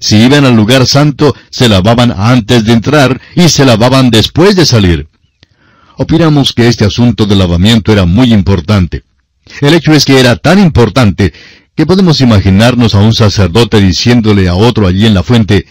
Si 0.00 0.16
iban 0.16 0.44
al 0.44 0.54
lugar 0.54 0.86
santo, 0.86 1.34
se 1.50 1.68
lavaban 1.68 2.12
antes 2.16 2.64
de 2.64 2.72
entrar 2.72 3.20
y 3.34 3.48
se 3.48 3.64
lavaban 3.64 4.10
después 4.10 4.54
de 4.56 4.66
salir. 4.66 5.08
Opinamos 5.96 6.52
que 6.52 6.68
este 6.68 6.84
asunto 6.84 7.26
del 7.26 7.38
lavamiento 7.38 7.92
era 7.92 8.04
muy 8.04 8.32
importante. 8.32 9.04
El 9.60 9.74
hecho 9.74 9.92
es 9.92 10.04
que 10.04 10.18
era 10.18 10.36
tan 10.36 10.58
importante 10.58 11.32
que 11.74 11.86
podemos 11.86 12.20
imaginarnos 12.20 12.94
a 12.94 13.00
un 13.00 13.14
sacerdote 13.14 13.80
diciéndole 13.80 14.48
a 14.48 14.54
otro 14.54 14.86
allí 14.86 15.06
en 15.06 15.14
la 15.14 15.22
fuente, 15.22 15.66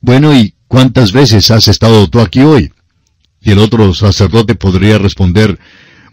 bueno, 0.00 0.34
¿y 0.34 0.54
cuántas 0.68 1.12
veces 1.12 1.50
has 1.50 1.68
estado 1.68 2.08
tú 2.08 2.20
aquí 2.20 2.40
hoy? 2.40 2.72
Y 3.40 3.52
el 3.52 3.58
otro 3.58 3.92
sacerdote 3.94 4.54
podría 4.54 4.98
responder, 4.98 5.58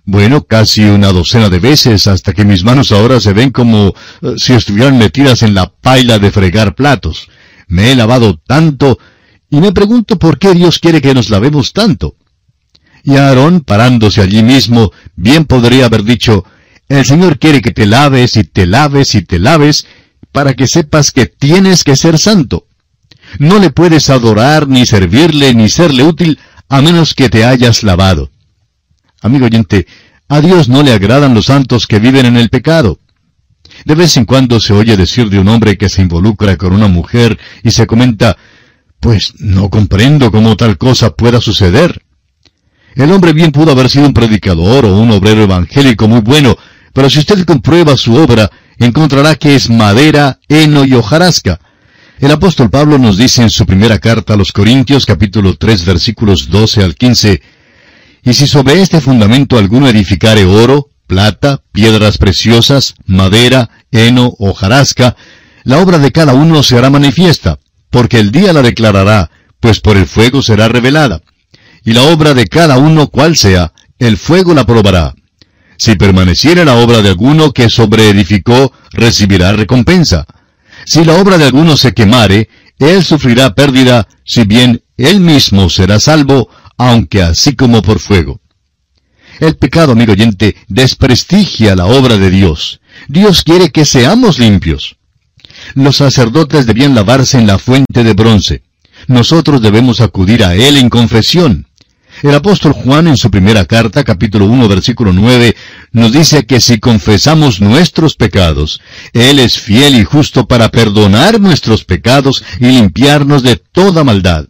bueno, 0.04 0.44
casi 0.44 0.84
una 0.84 1.12
docena 1.12 1.50
de 1.50 1.60
veces, 1.60 2.08
hasta 2.08 2.34
que 2.34 2.46
mis 2.46 2.64
manos 2.64 2.92
ahora 2.92 3.20
se 3.20 3.34
ven 3.34 3.52
como 3.52 3.94
eh, 4.22 4.34
si 4.38 4.54
estuvieran 4.54 4.98
metidas 4.98 5.42
en 5.44 5.54
la 5.54 5.72
paila 5.72 6.20
de 6.20 6.32
fregar 6.32 6.76
platos. 6.76 7.30
Me 7.68 7.92
he 7.92 7.96
lavado 7.96 8.38
tanto, 8.38 9.00
y 9.50 9.62
me 9.62 9.72
pregunto 9.72 10.20
por 10.20 10.40
qué 10.40 10.54
Dios 10.54 10.80
quiere 10.80 11.02
que 11.02 11.14
nos 11.14 11.30
lavemos 11.30 11.72
tanto. 11.72 12.16
Y 13.04 13.16
Aarón, 13.16 13.62
parándose 13.62 14.22
allí 14.22 14.44
mismo, 14.44 14.92
bien 15.16 15.46
podría 15.46 15.86
haber 15.86 16.04
dicho, 16.04 16.46
el 16.88 17.06
Señor 17.06 17.40
quiere 17.40 17.62
que 17.62 17.72
te 17.72 17.86
laves 17.86 18.36
y 18.36 18.44
te 18.44 18.66
laves 18.66 19.16
y 19.16 19.22
te 19.22 19.40
laves, 19.40 19.88
para 20.32 20.54
que 20.54 20.68
sepas 20.68 21.12
que 21.12 21.26
tienes 21.26 21.84
que 21.84 21.96
ser 21.96 22.18
santo. 22.18 22.68
No 23.40 23.60
le 23.60 23.70
puedes 23.72 24.10
adorar, 24.10 24.68
ni 24.68 24.86
servirle, 24.86 25.54
ni 25.54 25.70
serle 25.70 26.04
útil, 26.04 26.40
a 26.70 26.82
menos 26.82 27.14
que 27.14 27.30
te 27.30 27.46
hayas 27.46 27.84
lavado. 27.84 28.30
Amigo 29.22 29.46
oyente, 29.46 29.88
a 30.28 30.42
Dios 30.42 30.70
no 30.70 30.84
le 30.84 30.94
agradan 30.94 31.34
los 31.34 31.46
santos 31.46 31.88
que 31.88 32.00
viven 32.00 32.26
en 32.26 32.38
el 32.38 32.50
pecado. 32.50 33.00
De 33.86 33.96
vez 33.96 34.18
en 34.18 34.26
cuando 34.26 34.60
se 34.60 34.74
oye 34.74 34.98
decir 34.98 35.30
de 35.30 35.40
un 35.40 35.48
hombre 35.48 35.78
que 35.78 35.90
se 35.90 36.02
involucra 36.02 36.58
con 36.58 36.74
una 36.74 36.88
mujer 36.88 37.40
y 37.64 37.72
se 37.72 37.88
comenta, 37.88 38.38
pues 39.00 39.34
no 39.40 39.70
comprendo 39.70 40.32
cómo 40.32 40.56
tal 40.56 40.78
cosa 40.78 41.16
pueda 41.16 41.42
suceder. 41.42 42.02
El 42.96 43.12
hombre 43.12 43.34
bien 43.34 43.52
pudo 43.52 43.72
haber 43.72 43.90
sido 43.90 44.08
un 44.08 44.14
predicador 44.14 44.86
o 44.86 44.98
un 44.98 45.12
obrero 45.12 45.44
evangélico 45.44 46.08
muy 46.08 46.22
bueno, 46.22 46.58
pero 46.94 47.10
si 47.10 47.20
usted 47.20 47.46
comprueba 47.46 47.96
su 47.96 48.16
obra, 48.16 48.52
encontrará 48.78 49.36
que 49.36 49.56
es 49.56 49.70
madera, 49.70 50.40
heno 50.50 50.84
y 50.84 50.94
hojarasca. 50.94 51.60
El 52.20 52.32
apóstol 52.32 52.70
Pablo 52.70 52.98
nos 52.98 53.18
dice 53.18 53.42
en 53.42 53.50
su 53.50 53.66
primera 53.66 54.00
carta 54.00 54.34
a 54.34 54.38
los 54.38 54.52
Corintios 54.52 55.06
capítulo 55.06 55.56
3 55.56 55.86
versículos 55.86 56.50
12 56.50 56.84
al 56.84 56.96
15, 56.96 57.42
y 58.24 58.34
si 58.34 58.46
sobre 58.46 58.82
este 58.82 59.02
fundamento 59.02 59.58
alguno 59.58 59.88
edificare 59.88 60.46
oro, 60.46 60.90
plata, 61.08 61.62
piedras 61.72 62.18
preciosas, 62.18 62.96
madera, 63.06 63.70
heno 63.92 64.36
o 64.38 64.54
jarasca, 64.54 65.16
la 65.64 65.80
obra 65.80 65.98
de 65.98 66.12
cada 66.12 66.34
uno 66.34 66.62
se 66.62 66.78
hará 66.78 66.90
manifiesta, 66.90 67.60
porque 67.90 68.20
el 68.20 68.32
día 68.32 68.54
la 68.54 68.62
declarará, 68.62 69.32
pues 69.60 69.80
por 69.80 69.98
el 69.98 70.06
fuego 70.06 70.42
será 70.42 70.68
revelada. 70.68 71.22
Y 71.84 71.94
la 71.94 72.04
obra 72.04 72.34
de 72.34 72.46
cada 72.46 72.78
uno 72.78 73.08
cual 73.08 73.36
sea, 73.36 73.74
el 74.00 74.18
fuego 74.18 74.54
la 74.54 74.66
probará. 74.66 75.16
Si 75.78 75.96
permaneciera 75.96 76.64
la 76.64 76.76
obra 76.76 77.02
de 77.02 77.10
alguno 77.10 77.54
que 77.54 77.70
sobreedificó, 77.70 78.72
recibirá 78.92 79.52
recompensa. 79.54 80.26
Si 80.86 81.04
la 81.04 81.16
obra 81.16 81.38
de 81.38 81.46
alguno 81.46 81.76
se 81.78 81.94
quemare, 81.94 82.50
él 82.78 83.04
sufrirá 83.04 83.56
pérdida, 83.56 84.08
si 84.26 84.44
bien 84.44 84.84
él 84.98 85.20
mismo 85.20 85.70
será 85.70 86.00
salvo, 86.00 86.50
aunque 86.78 87.22
así 87.22 87.56
como 87.56 87.82
por 87.82 88.00
fuego. 88.00 88.42
El 89.40 89.56
pecado, 89.56 89.94
amigo 89.94 90.14
oyente, 90.14 90.56
desprestigia 90.68 91.76
la 91.76 91.86
obra 91.86 92.18
de 92.18 92.30
Dios. 92.30 92.80
Dios 93.08 93.44
quiere 93.44 93.72
que 93.72 93.86
seamos 93.86 94.38
limpios. 94.38 94.98
Los 95.74 95.98
sacerdotes 95.98 96.68
debían 96.68 96.94
lavarse 96.94 97.40
en 97.40 97.48
la 97.48 97.58
fuente 97.58 98.04
de 98.04 98.14
bronce. 98.14 98.64
Nosotros 99.08 99.62
debemos 99.62 100.00
acudir 100.00 100.44
a 100.44 100.54
Él 100.54 100.78
en 100.78 100.90
confesión. 100.90 101.68
El 102.22 102.36
apóstol 102.36 102.74
Juan 102.74 103.08
en 103.08 103.18
su 103.18 103.32
primera 103.32 103.66
carta, 103.66 104.04
capítulo 104.04 104.46
1, 104.46 104.68
versículo 104.68 105.12
9, 105.12 105.56
nos 105.92 106.12
dice 106.12 106.46
que 106.46 106.62
si 106.62 106.80
confesamos 106.80 107.62
nuestros 107.62 108.16
pecados, 108.16 108.80
Él 109.14 109.40
es 109.40 109.58
fiel 109.58 109.96
y 109.96 110.04
justo 110.04 110.48
para 110.48 110.70
perdonar 110.70 111.40
nuestros 111.40 111.84
pecados 111.84 112.44
y 112.60 112.68
limpiarnos 112.68 113.42
de 113.42 113.56
toda 113.56 114.04
maldad. 114.04 114.46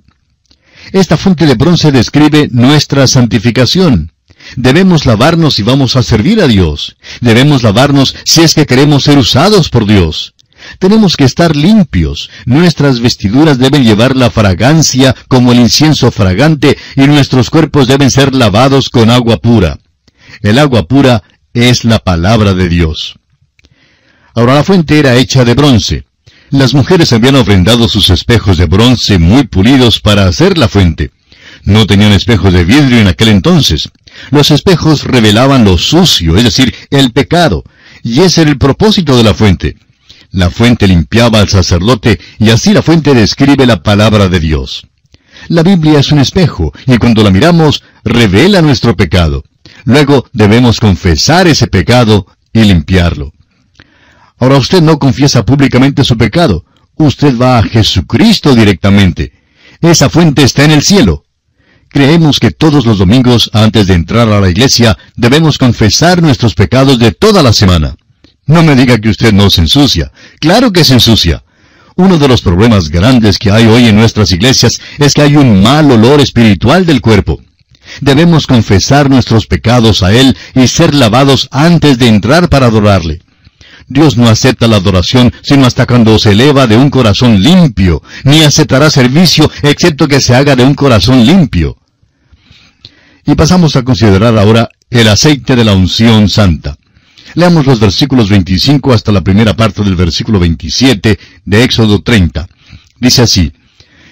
Esta 0.92 1.16
fuente 1.16 1.46
de 1.46 1.56
bronce 1.56 1.94
describe 1.94 2.50
nuestra 2.52 3.08
santificación. 3.08 4.12
Debemos 4.58 5.06
lavarnos 5.06 5.54
si 5.54 5.64
vamos 5.64 5.96
a 5.96 6.04
servir 6.04 6.42
a 6.42 6.48
Dios. 6.48 6.98
Debemos 7.22 7.64
lavarnos 7.64 8.16
si 8.26 8.42
es 8.42 8.54
que 8.54 8.66
queremos 8.66 9.04
ser 9.04 9.18
usados 9.18 9.70
por 9.70 9.86
Dios. 9.86 10.34
Tenemos 10.80 11.16
que 11.18 11.26
estar 11.26 11.56
limpios. 11.56 12.30
Nuestras 12.46 13.00
vestiduras 13.00 13.58
deben 13.58 13.84
llevar 13.84 14.16
la 14.16 14.30
fragancia 14.30 15.16
como 15.28 15.52
el 15.52 15.60
incienso 15.60 16.12
fragante 16.12 16.78
y 16.96 17.02
nuestros 17.02 17.50
cuerpos 17.50 17.88
deben 17.88 18.12
ser 18.12 18.34
lavados 18.36 18.90
con 18.90 19.10
agua 19.10 19.38
pura. 19.38 19.78
El 20.42 20.60
agua 20.60 20.88
pura 20.88 21.24
es 21.54 21.84
la 21.84 22.00
palabra 22.00 22.54
de 22.54 22.70
Dios. 22.70 23.16
Ahora 24.34 24.56
la 24.56 24.64
fuente 24.64 24.98
era 24.98 25.16
hecha 25.16 25.44
de 25.44 25.54
bronce. 25.54 26.06
Las 26.50 26.74
mujeres 26.74 27.14
habían 27.14 27.36
ofrendado 27.36 27.88
sus 27.88 28.10
espejos 28.10 28.58
de 28.58 28.66
bronce 28.66 29.18
muy 29.20 29.44
pulidos 29.44 30.00
para 30.00 30.26
hacer 30.26 30.58
la 30.58 30.68
fuente. 30.68 31.12
No 31.64 31.86
tenían 31.86 32.12
espejos 32.12 32.52
de 32.54 32.66
vidrio 32.66 33.00
en 33.00 33.08
aquel 33.08 33.30
entonces. 33.30 33.90
Los 34.32 34.52
espejos 34.52 35.04
revelaban 35.04 35.64
lo 35.64 35.78
sucio, 35.78 36.38
es 36.38 36.44
decir, 36.44 36.74
el 36.90 37.12
pecado, 37.12 37.64
y 38.04 38.22
ese 38.22 38.42
era 38.42 38.52
el 38.52 38.58
propósito 38.58 39.16
de 39.16 39.24
la 39.24 39.34
fuente. 39.34 39.78
La 40.32 40.50
fuente 40.50 40.88
limpiaba 40.88 41.40
al 41.40 41.50
sacerdote 41.50 42.20
y 42.40 42.52
así 42.52 42.74
la 42.74 42.82
fuente 42.82 43.14
describe 43.14 43.66
la 43.66 43.84
palabra 43.84 44.30
de 44.30 44.40
Dios. 44.40 44.88
La 45.50 45.62
Biblia 45.62 46.00
es 46.00 46.12
un 46.12 46.20
espejo 46.20 46.72
y 46.88 46.98
cuando 46.98 47.24
la 47.24 47.32
miramos 47.32 47.84
revela 48.06 48.62
nuestro 48.62 48.96
pecado. 48.96 49.44
Luego 49.84 50.26
debemos 50.32 50.80
confesar 50.80 51.48
ese 51.48 51.68
pecado 51.68 52.28
y 52.54 52.64
limpiarlo. 52.64 53.34
Ahora 54.38 54.58
usted 54.58 54.82
no 54.82 55.00
confiesa 55.00 55.46
públicamente 55.46 56.04
su 56.04 56.18
pecado. 56.18 56.66
Usted 56.96 57.38
va 57.38 57.60
a 57.60 57.64
Jesucristo 57.64 58.56
directamente. 58.56 59.34
Esa 59.82 60.10
fuente 60.10 60.44
está 60.44 60.64
en 60.64 60.72
el 60.72 60.84
cielo. 60.84 61.26
Creemos 61.90 62.40
que 62.40 62.52
todos 62.52 62.86
los 62.86 63.00
domingos, 63.00 63.50
antes 63.54 63.88
de 63.88 63.96
entrar 63.96 64.30
a 64.30 64.40
la 64.40 64.50
iglesia, 64.50 64.98
debemos 65.18 65.58
confesar 65.58 66.22
nuestros 66.22 66.56
pecados 66.56 67.00
de 67.00 67.12
toda 67.12 67.44
la 67.44 67.52
semana. 67.52 67.98
No 68.46 68.64
me 68.64 68.76
diga 68.76 68.98
que 68.98 69.10
usted 69.10 69.34
no 69.34 69.50
se 69.50 69.62
ensucia. 69.62 70.12
Claro 70.40 70.72
que 70.72 70.84
se 70.84 70.94
ensucia. 70.94 71.44
Uno 71.96 72.18
de 72.18 72.28
los 72.28 72.42
problemas 72.42 72.90
grandes 72.90 73.38
que 73.38 73.52
hay 73.52 73.66
hoy 73.66 73.88
en 73.88 73.96
nuestras 73.96 74.32
iglesias 74.32 74.82
es 74.98 75.14
que 75.14 75.22
hay 75.22 75.36
un 75.36 75.62
mal 75.62 75.92
olor 75.92 76.22
espiritual 76.22 76.86
del 76.86 77.02
cuerpo. 77.02 77.42
Debemos 78.00 78.48
confesar 78.48 79.10
nuestros 79.10 79.48
pecados 79.48 80.02
a 80.02 80.14
Él 80.14 80.36
y 80.56 80.68
ser 80.68 80.96
lavados 80.96 81.48
antes 81.52 81.98
de 81.98 82.08
entrar 82.08 82.50
para 82.50 82.68
adorarle. 82.68 83.22
Dios 83.88 84.16
no 84.16 84.30
acepta 84.30 84.68
la 84.68 84.78
adoración 84.78 85.34
sino 85.42 85.66
hasta 85.66 85.86
cuando 85.86 86.18
se 86.18 86.32
eleva 86.32 86.66
de 86.66 86.78
un 86.78 86.90
corazón 86.90 87.44
limpio, 87.44 88.02
ni 88.24 88.42
aceptará 88.42 88.90
servicio 88.90 89.52
excepto 89.64 90.08
que 90.08 90.22
se 90.22 90.34
haga 90.34 90.56
de 90.56 90.64
un 90.64 90.76
corazón 90.76 91.26
limpio. 91.26 91.78
Y 93.26 93.36
pasamos 93.36 93.76
a 93.76 93.84
considerar 93.84 94.38
ahora 94.38 94.70
el 94.90 95.08
aceite 95.10 95.56
de 95.56 95.66
la 95.66 95.74
unción 95.74 96.30
santa. 96.30 96.78
Leamos 97.36 97.66
los 97.66 97.80
versículos 97.80 98.30
25 98.30 98.94
hasta 98.94 99.12
la 99.12 99.22
primera 99.22 99.56
parte 99.56 99.84
del 99.84 99.96
versículo 99.96 100.40
27 100.40 101.20
de 101.46 101.64
Éxodo 101.64 102.02
30. 102.02 102.48
Dice 103.00 103.22
así, 103.22 103.54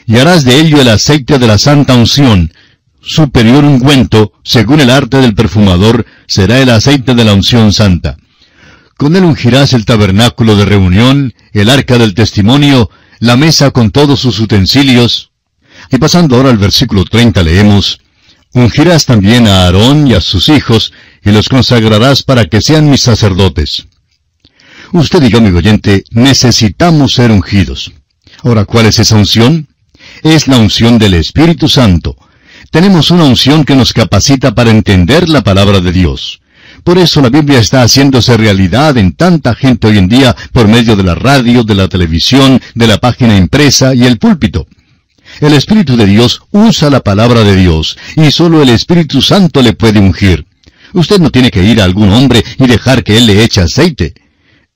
Y 0.06 0.18
harás 0.18 0.46
de 0.46 0.60
ello 0.60 0.80
el 0.82 0.90
aceite 0.90 1.38
de 1.38 1.48
la 1.48 1.58
santa 1.58 1.96
unción, 1.96 2.54
superior 3.02 3.64
ungüento, 3.64 4.34
según 4.44 4.80
el 4.80 4.90
arte 4.90 5.18
del 5.18 5.36
perfumador, 5.36 6.06
será 6.28 6.60
el 6.60 6.70
aceite 6.70 7.14
de 7.14 7.26
la 7.26 7.34
unción 7.34 7.74
santa. 7.74 8.18
Con 8.98 9.16
él 9.16 9.24
ungirás 9.24 9.74
el 9.74 9.86
tabernáculo 9.86 10.56
de 10.56 10.66
reunión, 10.66 11.34
el 11.54 11.70
arca 11.70 11.98
del 11.98 12.14
testimonio, 12.14 12.90
la 13.20 13.38
mesa 13.38 13.72
con 13.72 13.92
todos 13.92 14.20
sus 14.20 14.40
utensilios. 14.40 15.32
Y 15.92 15.98
pasando 15.98 16.36
ahora 16.36 16.50
al 16.50 16.58
versículo 16.58 17.06
30 17.06 17.44
leemos, 17.44 18.00
Ungirás 18.52 19.06
también 19.06 19.48
a 19.48 19.66
Aarón 19.66 20.08
y 20.08 20.16
a 20.16 20.22
sus 20.22 20.50
hijos, 20.50 20.92
y 21.24 21.32
los 21.32 21.50
consagrarás 21.50 22.24
para 22.24 22.46
que 22.46 22.62
sean 22.62 22.90
mis 22.90 23.02
sacerdotes. 23.02 23.88
Usted 24.92 25.24
y 25.24 25.30
yo, 25.30 25.38
amigo 25.38 25.60
oyente, 25.60 26.04
necesitamos 26.12 27.14
ser 27.14 27.32
ungidos. 27.32 27.92
Ahora, 28.44 28.66
¿cuál 28.66 28.88
es 28.88 29.00
esa 29.00 29.16
unción? 29.16 29.68
Es 30.24 30.48
la 30.48 30.58
unción 30.58 30.98
del 30.98 31.14
Espíritu 31.14 31.70
Santo. 31.70 32.16
Tenemos 32.72 33.12
una 33.12 33.26
unción 33.26 33.66
que 33.66 33.76
nos 33.76 33.94
capacita 33.94 34.56
para 34.56 34.72
entender 34.72 35.30
la 35.30 35.44
palabra 35.44 35.80
de 35.80 35.92
Dios. 35.92 36.42
Por 36.84 36.98
eso 36.98 37.22
la 37.22 37.30
Biblia 37.30 37.60
está 37.60 37.82
haciéndose 37.82 38.38
realidad 38.38 38.98
en 38.98 39.14
tanta 39.14 39.54
gente 39.54 39.88
hoy 39.88 39.98
en 39.98 40.08
día 40.08 40.36
por 40.54 40.68
medio 40.68 40.96
de 40.96 41.04
la 41.04 41.16
radio, 41.16 41.64
de 41.64 41.76
la 41.76 41.88
televisión, 41.88 42.62
de 42.74 42.88
la 42.88 42.98
página 42.98 43.38
impresa 43.38 43.94
y 43.94 44.06
el 44.06 44.18
púlpito. 44.18 44.68
El 45.42 45.54
Espíritu 45.54 45.96
de 45.96 46.06
Dios 46.06 46.42
usa 46.52 46.90
la 46.90 47.02
palabra 47.02 47.44
de 47.44 47.56
Dios 47.56 47.98
y 48.16 48.32
solo 48.32 48.62
el 48.62 48.70
Espíritu 48.70 49.22
Santo 49.22 49.62
le 49.62 49.74
puede 49.74 50.00
ungir. 50.00 50.46
Usted 50.94 51.20
no 51.20 51.30
tiene 51.30 51.52
que 51.52 51.64
ir 51.64 51.82
a 51.82 51.84
algún 51.84 52.12
hombre 52.12 52.44
y 52.58 52.68
dejar 52.68 53.04
que 53.04 53.18
él 53.18 53.28
le 53.28 53.44
eche 53.44 53.62
aceite. 53.62 54.14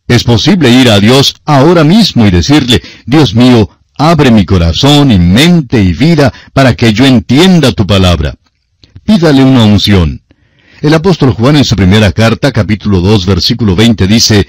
Es 0.08 0.24
posible 0.24 0.70
ir 0.70 0.90
a 0.90 1.00
Dios 1.00 1.36
ahora 1.46 1.84
mismo 1.84 2.26
y 2.28 2.32
decirle, 2.32 2.82
Dios 3.06 3.34
mío, 3.36 3.70
abre 3.98 4.32
mi 4.32 4.46
corazón 4.46 5.12
y 5.12 5.20
mente 5.20 5.82
y 5.82 5.94
vida 5.94 6.34
para 6.54 6.76
que 6.76 6.94
yo 6.94 7.06
entienda 7.06 7.72
tu 7.72 7.88
palabra. 7.88 8.36
Pídale 9.04 9.44
una 9.44 9.64
unción. 9.64 10.22
El 10.82 10.94
apóstol 10.94 11.32
Juan 11.32 11.56
en 11.56 11.64
su 11.64 11.76
primera 11.76 12.12
carta, 12.12 12.52
capítulo 12.52 13.00
2, 13.00 13.26
versículo 13.26 13.76
20 13.76 14.06
dice, 14.06 14.48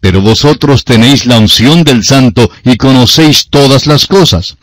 Pero 0.00 0.22
vosotros 0.22 0.84
tenéis 0.84 1.26
la 1.26 1.38
unción 1.38 1.84
del 1.84 2.04
santo 2.04 2.50
y 2.64 2.76
conocéis 2.76 3.48
todas 3.50 3.86
las 3.86 4.06
cosas. 4.06 4.56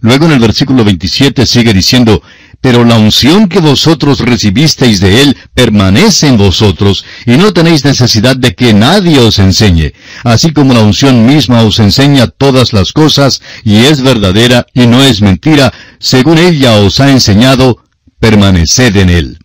Luego 0.00 0.26
en 0.26 0.32
el 0.32 0.38
versículo 0.38 0.84
27 0.84 1.46
sigue 1.46 1.72
diciendo, 1.72 2.22
pero 2.60 2.84
la 2.84 2.98
unción 2.98 3.48
que 3.48 3.60
vosotros 3.60 4.20
recibisteis 4.20 5.00
de 5.00 5.22
Él 5.22 5.36
permanece 5.54 6.26
en 6.26 6.36
vosotros, 6.36 7.04
y 7.24 7.36
no 7.36 7.52
tenéis 7.52 7.84
necesidad 7.84 8.36
de 8.36 8.54
que 8.54 8.74
nadie 8.74 9.20
os 9.20 9.38
enseñe, 9.38 9.92
así 10.24 10.52
como 10.52 10.74
la 10.74 10.80
unción 10.80 11.24
misma 11.24 11.62
os 11.62 11.78
enseña 11.78 12.26
todas 12.26 12.72
las 12.72 12.92
cosas, 12.92 13.40
y 13.64 13.76
es 13.84 14.02
verdadera 14.02 14.66
y 14.74 14.86
no 14.86 15.02
es 15.02 15.20
mentira, 15.20 15.72
según 16.00 16.38
ella 16.38 16.74
os 16.80 16.98
ha 17.00 17.10
enseñado, 17.10 17.78
permaneced 18.18 18.96
en 18.96 19.10
Él. 19.10 19.38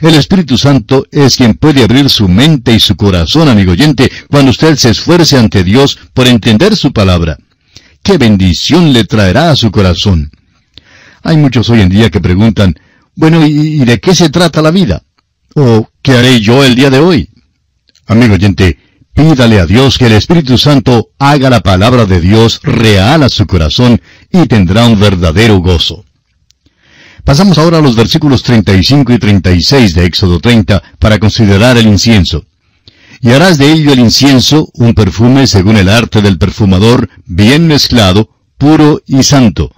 El 0.00 0.14
Espíritu 0.14 0.56
Santo 0.56 1.04
es 1.10 1.36
quien 1.36 1.54
puede 1.54 1.82
abrir 1.82 2.08
su 2.08 2.26
mente 2.26 2.72
y 2.72 2.80
su 2.80 2.96
corazón, 2.96 3.48
amigo 3.48 3.72
oyente, 3.72 4.10
cuando 4.30 4.50
usted 4.50 4.76
se 4.76 4.90
esfuerce 4.90 5.36
ante 5.36 5.62
Dios 5.62 5.98
por 6.14 6.26
entender 6.26 6.74
su 6.74 6.92
palabra. 6.92 7.36
¡Qué 8.02 8.16
bendición 8.16 8.94
le 8.94 9.04
traerá 9.04 9.50
a 9.50 9.56
su 9.56 9.70
corazón! 9.70 10.30
Hay 11.22 11.36
muchos 11.36 11.68
hoy 11.68 11.82
en 11.82 11.90
día 11.90 12.10
que 12.10 12.20
preguntan, 12.20 12.74
bueno, 13.14 13.46
¿y, 13.46 13.84
de 13.84 14.00
qué 14.00 14.14
se 14.14 14.30
trata 14.30 14.62
la 14.62 14.70
vida? 14.70 15.02
¿O 15.54 15.88
qué 16.00 16.12
haré 16.12 16.40
yo 16.40 16.64
el 16.64 16.74
día 16.74 16.90
de 16.90 16.98
hoy? 16.98 17.28
Amigo 18.06 18.34
oyente, 18.34 18.78
pídale 19.12 19.60
a 19.60 19.66
Dios 19.66 19.98
que 19.98 20.06
el 20.06 20.12
Espíritu 20.12 20.56
Santo 20.56 21.10
haga 21.18 21.50
la 21.50 21.60
palabra 21.60 22.06
de 22.06 22.20
Dios 22.20 22.60
real 22.62 23.22
a 23.22 23.28
su 23.28 23.46
corazón 23.46 24.00
y 24.32 24.46
tendrá 24.46 24.86
un 24.86 24.98
verdadero 24.98 25.58
gozo. 25.58 26.04
Pasamos 27.24 27.58
ahora 27.58 27.78
a 27.78 27.82
los 27.82 27.96
versículos 27.96 28.42
35 28.42 29.12
y 29.12 29.18
36 29.18 29.94
de 29.94 30.06
Éxodo 30.06 30.40
30 30.40 30.82
para 30.98 31.18
considerar 31.18 31.76
el 31.76 31.86
incienso. 31.86 32.46
Y 33.20 33.30
harás 33.32 33.58
de 33.58 33.70
ello 33.70 33.92
el 33.92 33.98
incienso 33.98 34.70
un 34.72 34.94
perfume 34.94 35.46
según 35.46 35.76
el 35.76 35.90
arte 35.90 36.22
del 36.22 36.38
perfumador, 36.38 37.10
bien 37.26 37.66
mezclado, 37.66 38.30
puro 38.56 39.02
y 39.06 39.22
santo 39.22 39.70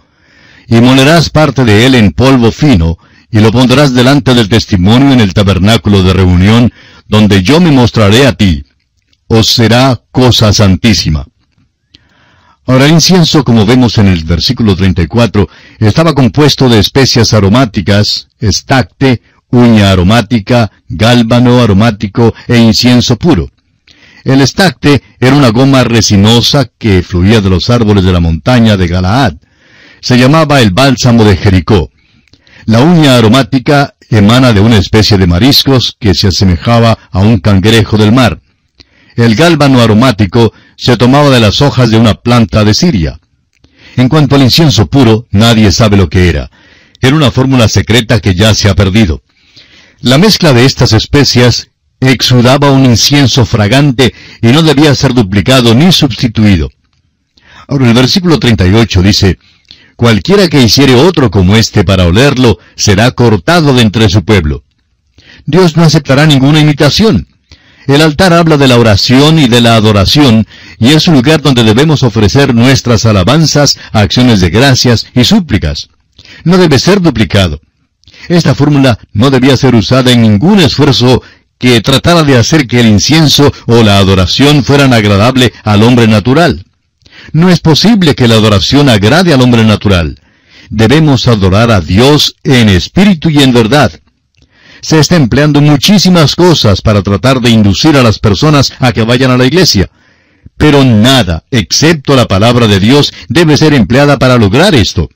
y 0.72 0.80
molerás 0.80 1.28
parte 1.28 1.66
de 1.66 1.84
él 1.84 1.94
en 1.94 2.12
polvo 2.12 2.50
fino, 2.50 2.96
y 3.30 3.40
lo 3.40 3.52
pondrás 3.52 3.92
delante 3.92 4.32
del 4.32 4.48
testimonio 4.48 5.12
en 5.12 5.20
el 5.20 5.34
tabernáculo 5.34 6.02
de 6.02 6.14
reunión, 6.14 6.72
donde 7.06 7.42
yo 7.42 7.60
me 7.60 7.70
mostraré 7.70 8.26
a 8.26 8.32
ti. 8.32 8.64
Os 9.26 9.48
será 9.48 10.00
cosa 10.10 10.50
santísima. 10.54 11.26
Ahora 12.66 12.86
el 12.86 12.92
incienso, 12.92 13.44
como 13.44 13.66
vemos 13.66 13.98
en 13.98 14.08
el 14.08 14.24
versículo 14.24 14.74
34, 14.74 15.46
estaba 15.78 16.14
compuesto 16.14 16.70
de 16.70 16.78
especias 16.78 17.34
aromáticas, 17.34 18.28
estacte, 18.38 19.20
uña 19.50 19.90
aromática, 19.90 20.72
gálbano 20.88 21.60
aromático 21.60 22.34
e 22.48 22.56
incienso 22.56 23.16
puro. 23.16 23.50
El 24.24 24.40
estacte 24.40 25.02
era 25.20 25.36
una 25.36 25.50
goma 25.50 25.84
resinosa 25.84 26.70
que 26.78 27.02
fluía 27.02 27.42
de 27.42 27.50
los 27.50 27.68
árboles 27.68 28.04
de 28.04 28.12
la 28.12 28.20
montaña 28.20 28.78
de 28.78 28.88
Galaad. 28.88 29.34
Se 30.02 30.18
llamaba 30.18 30.60
el 30.60 30.72
bálsamo 30.72 31.22
de 31.22 31.36
Jericó. 31.36 31.92
La 32.66 32.80
uña 32.80 33.16
aromática 33.16 33.94
emana 34.10 34.52
de 34.52 34.58
una 34.60 34.76
especie 34.76 35.16
de 35.16 35.28
mariscos 35.28 35.96
que 35.98 36.12
se 36.12 36.26
asemejaba 36.26 36.98
a 37.12 37.20
un 37.20 37.38
cangrejo 37.38 37.96
del 37.96 38.10
mar. 38.10 38.40
El 39.14 39.36
gálbano 39.36 39.80
aromático 39.80 40.52
se 40.76 40.96
tomaba 40.96 41.30
de 41.30 41.38
las 41.38 41.62
hojas 41.62 41.90
de 41.90 41.98
una 41.98 42.14
planta 42.14 42.64
de 42.64 42.74
Siria. 42.74 43.20
En 43.96 44.08
cuanto 44.08 44.34
al 44.34 44.42
incienso 44.42 44.86
puro, 44.86 45.28
nadie 45.30 45.70
sabe 45.70 45.96
lo 45.96 46.08
que 46.08 46.28
era. 46.28 46.50
Era 47.00 47.14
una 47.14 47.30
fórmula 47.30 47.68
secreta 47.68 48.18
que 48.18 48.34
ya 48.34 48.54
se 48.54 48.68
ha 48.68 48.74
perdido. 48.74 49.22
La 50.00 50.18
mezcla 50.18 50.52
de 50.52 50.64
estas 50.64 50.94
especias 50.94 51.68
exudaba 52.00 52.72
un 52.72 52.86
incienso 52.86 53.46
fragante 53.46 54.12
y 54.40 54.48
no 54.48 54.62
debía 54.62 54.96
ser 54.96 55.14
duplicado 55.14 55.76
ni 55.76 55.92
sustituido. 55.92 56.70
Ahora 57.68 57.86
el 57.86 57.94
versículo 57.94 58.40
38 58.40 59.02
dice, 59.02 59.38
Cualquiera 60.02 60.48
que 60.48 60.60
hiciere 60.60 60.96
otro 60.96 61.30
como 61.30 61.54
este 61.54 61.84
para 61.84 62.06
olerlo, 62.06 62.58
será 62.74 63.12
cortado 63.12 63.72
de 63.72 63.82
entre 63.82 64.08
su 64.08 64.24
pueblo. 64.24 64.64
Dios 65.46 65.76
no 65.76 65.84
aceptará 65.84 66.26
ninguna 66.26 66.58
imitación. 66.58 67.28
El 67.86 68.02
altar 68.02 68.32
habla 68.32 68.56
de 68.56 68.66
la 68.66 68.78
oración 68.78 69.38
y 69.38 69.46
de 69.46 69.60
la 69.60 69.76
adoración, 69.76 70.44
y 70.80 70.88
es 70.88 71.06
un 71.06 71.14
lugar 71.14 71.40
donde 71.40 71.62
debemos 71.62 72.02
ofrecer 72.02 72.52
nuestras 72.52 73.06
alabanzas, 73.06 73.78
acciones 73.92 74.40
de 74.40 74.50
gracias 74.50 75.06
y 75.14 75.22
súplicas. 75.22 75.88
No 76.42 76.58
debe 76.58 76.80
ser 76.80 77.00
duplicado. 77.00 77.60
Esta 78.28 78.56
fórmula 78.56 78.98
no 79.12 79.30
debía 79.30 79.56
ser 79.56 79.76
usada 79.76 80.10
en 80.10 80.22
ningún 80.22 80.58
esfuerzo 80.58 81.22
que 81.58 81.80
tratara 81.80 82.24
de 82.24 82.38
hacer 82.38 82.66
que 82.66 82.80
el 82.80 82.86
incienso 82.86 83.52
o 83.66 83.84
la 83.84 83.98
adoración 83.98 84.64
fueran 84.64 84.94
agradable 84.94 85.52
al 85.62 85.84
hombre 85.84 86.08
natural. 86.08 86.64
No 87.32 87.48
es 87.50 87.60
posible 87.60 88.14
que 88.14 88.26
la 88.26 88.34
adoración 88.34 88.88
agrade 88.88 89.32
al 89.32 89.42
hombre 89.42 89.64
natural. 89.64 90.20
Debemos 90.70 91.28
adorar 91.28 91.70
a 91.70 91.80
Dios 91.80 92.34
en 92.42 92.68
espíritu 92.68 93.30
y 93.30 93.42
en 93.42 93.52
verdad 93.52 93.92
se 94.82 94.98
está 94.98 95.16
empleando 95.16 95.60
muchísimas 95.60 96.34
cosas 96.34 96.82
para 96.82 97.02
tratar 97.02 97.40
de 97.40 97.50
inducir 97.50 97.96
a 97.96 98.02
las 98.02 98.18
personas 98.18 98.72
a 98.80 98.92
que 98.92 99.04
vayan 99.04 99.30
a 99.30 99.36
la 99.36 99.46
iglesia. 99.46 99.88
Pero 100.56 100.84
nada, 100.84 101.44
excepto 101.50 102.16
la 102.16 102.26
palabra 102.26 102.66
de 102.66 102.80
Dios, 102.80 103.14
debe 103.28 103.56
ser 103.56 103.74
empleada 103.74 104.18
para 104.18 104.36
lograr 104.36 104.74
esto. 104.74 105.08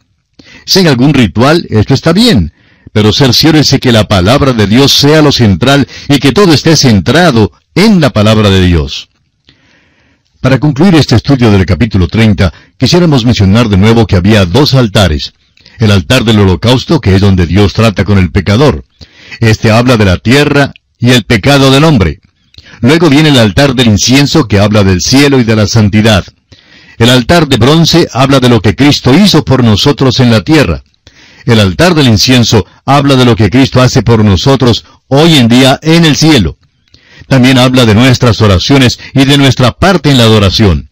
Si 0.65 0.79
hay 0.79 0.87
algún 0.87 1.13
ritual, 1.13 1.67
esto 1.69 1.95
está 1.95 2.13
bien, 2.13 2.53
pero 2.93 3.13
cerciórese 3.13 3.81
que 3.81 3.93
la 3.93 4.07
palabra 4.09 4.53
de 4.53 4.67
Dios 4.67 4.93
sea 4.93 5.21
lo 5.21 5.33
central 5.33 5.87
y 6.09 6.21
que 6.21 6.33
todo 6.33 6.53
esté 6.53 6.77
centrado 6.77 7.53
en 7.75 8.01
la 8.01 8.11
palabra 8.11 8.51
de 8.51 8.65
Dios. 8.65 9.09
Para 10.41 10.61
concluir 10.61 10.95
este 10.95 11.17
estudio 11.17 11.51
del 11.51 11.65
capítulo 11.65 12.09
30, 12.09 12.53
quisiéramos 12.77 13.25
mencionar 13.25 13.69
de 13.69 13.77
nuevo 13.77 14.07
que 14.07 14.17
había 14.17 14.45
dos 14.45 14.75
altares. 14.75 15.33
El 15.79 15.91
altar 15.91 16.25
del 16.25 16.39
holocausto, 16.41 17.01
que 17.01 17.15
es 17.15 17.21
donde 17.21 17.47
Dios 17.47 17.73
trata 17.73 18.05
con 18.05 18.19
el 18.19 18.31
pecador, 18.31 18.85
este 19.41 19.71
habla 19.71 19.97
de 19.97 20.05
la 20.05 20.19
tierra 20.19 20.73
y 20.99 21.11
el 21.11 21.25
pecado 21.25 21.71
del 21.71 21.85
hombre. 21.85 22.21
Luego 22.81 23.09
viene 23.09 23.31
el 23.31 23.39
altar 23.39 23.75
del 23.75 23.89
incienso 23.89 24.47
que 24.47 24.61
habla 24.61 24.85
del 24.85 25.01
cielo 25.01 25.41
y 25.41 25.45
de 25.45 25.57
la 25.57 25.67
santidad. 25.67 26.25
El 26.99 27.11
altar 27.11 27.49
de 27.49 27.57
bronce 27.57 28.09
habla 28.13 28.41
de 28.41 28.49
lo 28.49 28.61
que 28.61 28.77
Cristo 28.77 29.15
hizo 29.15 29.45
por 29.45 29.65
nosotros 29.65 30.21
en 30.21 30.31
la 30.31 30.43
tierra. 30.43 30.83
El 31.45 31.61
altar 31.61 31.95
del 31.95 32.09
incienso 32.09 32.67
habla 32.85 33.17
de 33.17 33.25
lo 33.25 33.37
que 33.37 33.51
Cristo 33.51 33.81
hace 33.81 34.03
por 34.03 34.25
nosotros 34.25 34.85
hoy 35.09 35.37
en 35.37 35.49
día 35.49 35.79
en 35.83 36.05
el 36.05 36.17
cielo. 36.17 36.56
También 37.29 37.59
habla 37.59 37.85
de 37.85 37.95
nuestras 37.95 38.41
oraciones 38.41 38.99
y 39.15 39.25
de 39.25 39.39
nuestra 39.39 39.73
parte 39.73 40.11
en 40.11 40.19
la 40.19 40.25
adoración. 40.25 40.91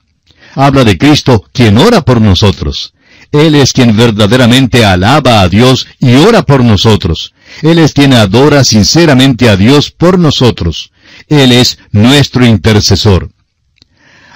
Habla 0.54 0.84
de 0.84 0.98
Cristo 0.98 1.44
quien 1.52 1.78
ora 1.78 2.02
por 2.02 2.20
nosotros. 2.20 2.94
Él 3.32 3.56
es 3.56 3.72
quien 3.72 3.96
verdaderamente 3.96 4.84
alaba 4.84 5.40
a 5.40 5.48
Dios 5.48 5.88
y 5.98 6.14
ora 6.14 6.42
por 6.42 6.62
nosotros. 6.62 7.34
Él 7.62 7.78
es 7.78 7.92
quien 7.92 8.14
adora 8.14 8.62
sinceramente 8.62 9.48
a 9.48 9.56
Dios 9.56 9.90
por 9.90 10.18
nosotros. 10.18 10.92
Él 11.28 11.52
es 11.52 11.78
nuestro 11.90 12.46
intercesor. 12.46 13.30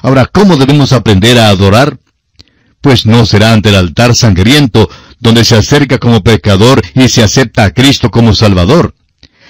Ahora, 0.03 0.27
¿cómo 0.27 0.57
debemos 0.57 0.92
aprender 0.92 1.38
a 1.38 1.48
adorar? 1.48 1.98
Pues 2.81 3.07
no 3.07 3.27
será 3.27 3.53
ante 3.53 3.68
el 3.70 3.77
altar 3.77 4.14
sangriento, 4.14 4.88
donde 5.20 5.44
se 5.44 5.57
acerca 5.57 5.98
como 5.98 6.22
pecador 6.22 6.83
y 6.94 7.09
se 7.09 7.22
acepta 7.22 7.64
a 7.64 7.70
Cristo 7.72 8.11
como 8.11 8.35
Salvador. 8.35 8.94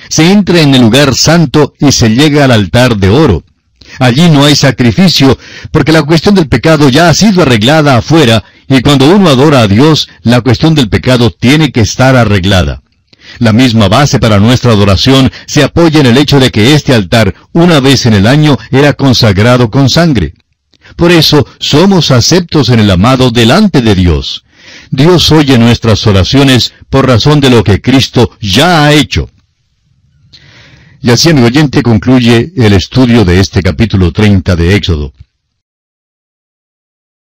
Se 0.08 0.30
entra 0.30 0.60
en 0.60 0.74
el 0.74 0.82
lugar 0.82 1.14
santo 1.14 1.74
y 1.78 1.92
se 1.92 2.10
llega 2.10 2.44
al 2.44 2.52
altar 2.52 2.96
de 2.96 3.08
oro. 3.08 3.44
Allí 3.98 4.28
no 4.30 4.44
hay 4.44 4.54
sacrificio, 4.54 5.38
porque 5.70 5.92
la 5.92 6.02
cuestión 6.02 6.34
del 6.34 6.48
pecado 6.48 6.88
ya 6.88 7.08
ha 7.08 7.14
sido 7.14 7.42
arreglada 7.42 7.96
afuera 7.96 8.44
y 8.68 8.82
cuando 8.82 9.08
uno 9.08 9.30
adora 9.30 9.62
a 9.62 9.68
Dios, 9.68 10.08
la 10.22 10.40
cuestión 10.42 10.74
del 10.74 10.88
pecado 10.88 11.30
tiene 11.30 11.72
que 11.72 11.80
estar 11.80 12.16
arreglada. 12.16 12.82
La 13.38 13.52
misma 13.52 13.88
base 13.88 14.18
para 14.18 14.38
nuestra 14.38 14.72
adoración 14.72 15.30
se 15.46 15.62
apoya 15.62 16.00
en 16.00 16.06
el 16.06 16.18
hecho 16.18 16.40
de 16.40 16.50
que 16.50 16.74
este 16.74 16.94
altar, 16.94 17.34
una 17.52 17.80
vez 17.80 18.06
en 18.06 18.14
el 18.14 18.26
año, 18.26 18.58
era 18.70 18.92
consagrado 18.94 19.70
con 19.70 19.88
sangre. 19.88 20.34
Por 20.96 21.12
eso 21.12 21.46
somos 21.58 22.10
aceptos 22.10 22.68
en 22.70 22.80
el 22.80 22.90
amado 22.90 23.30
delante 23.30 23.82
de 23.82 23.94
Dios. 23.94 24.44
Dios 24.90 25.30
oye 25.32 25.58
nuestras 25.58 26.06
oraciones 26.06 26.72
por 26.90 27.06
razón 27.06 27.40
de 27.40 27.50
lo 27.50 27.64
que 27.64 27.80
Cristo 27.80 28.30
ya 28.40 28.84
ha 28.84 28.92
hecho. 28.92 29.30
Y 31.08 31.10
así, 31.10 31.32
mi 31.32 31.40
oyente, 31.40 31.82
concluye 31.82 32.52
el 32.54 32.74
estudio 32.74 33.24
de 33.24 33.40
este 33.40 33.62
capítulo 33.62 34.12
30 34.12 34.54
de 34.56 34.74
Éxodo. 34.74 35.14